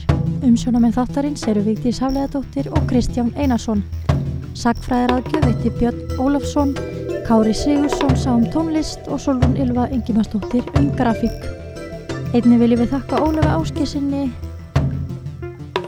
[0.47, 3.83] Umsjónamenn þáttarins eru Vigdís Hafleðadóttir og Kristján Einarsson.
[4.57, 6.72] Sagfræðiraðgjöf veitti Björn Ólafsson,
[7.27, 11.35] Kári Sigursson sá um tónlist og Solrún Ylva Engimarsdóttir um grafík.
[12.31, 14.22] Einni viljum við þakka Ólafi Áskessinni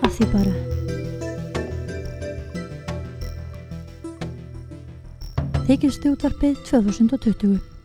[0.02, 0.54] að því bara.
[5.70, 7.77] Þykist útvarpið 2020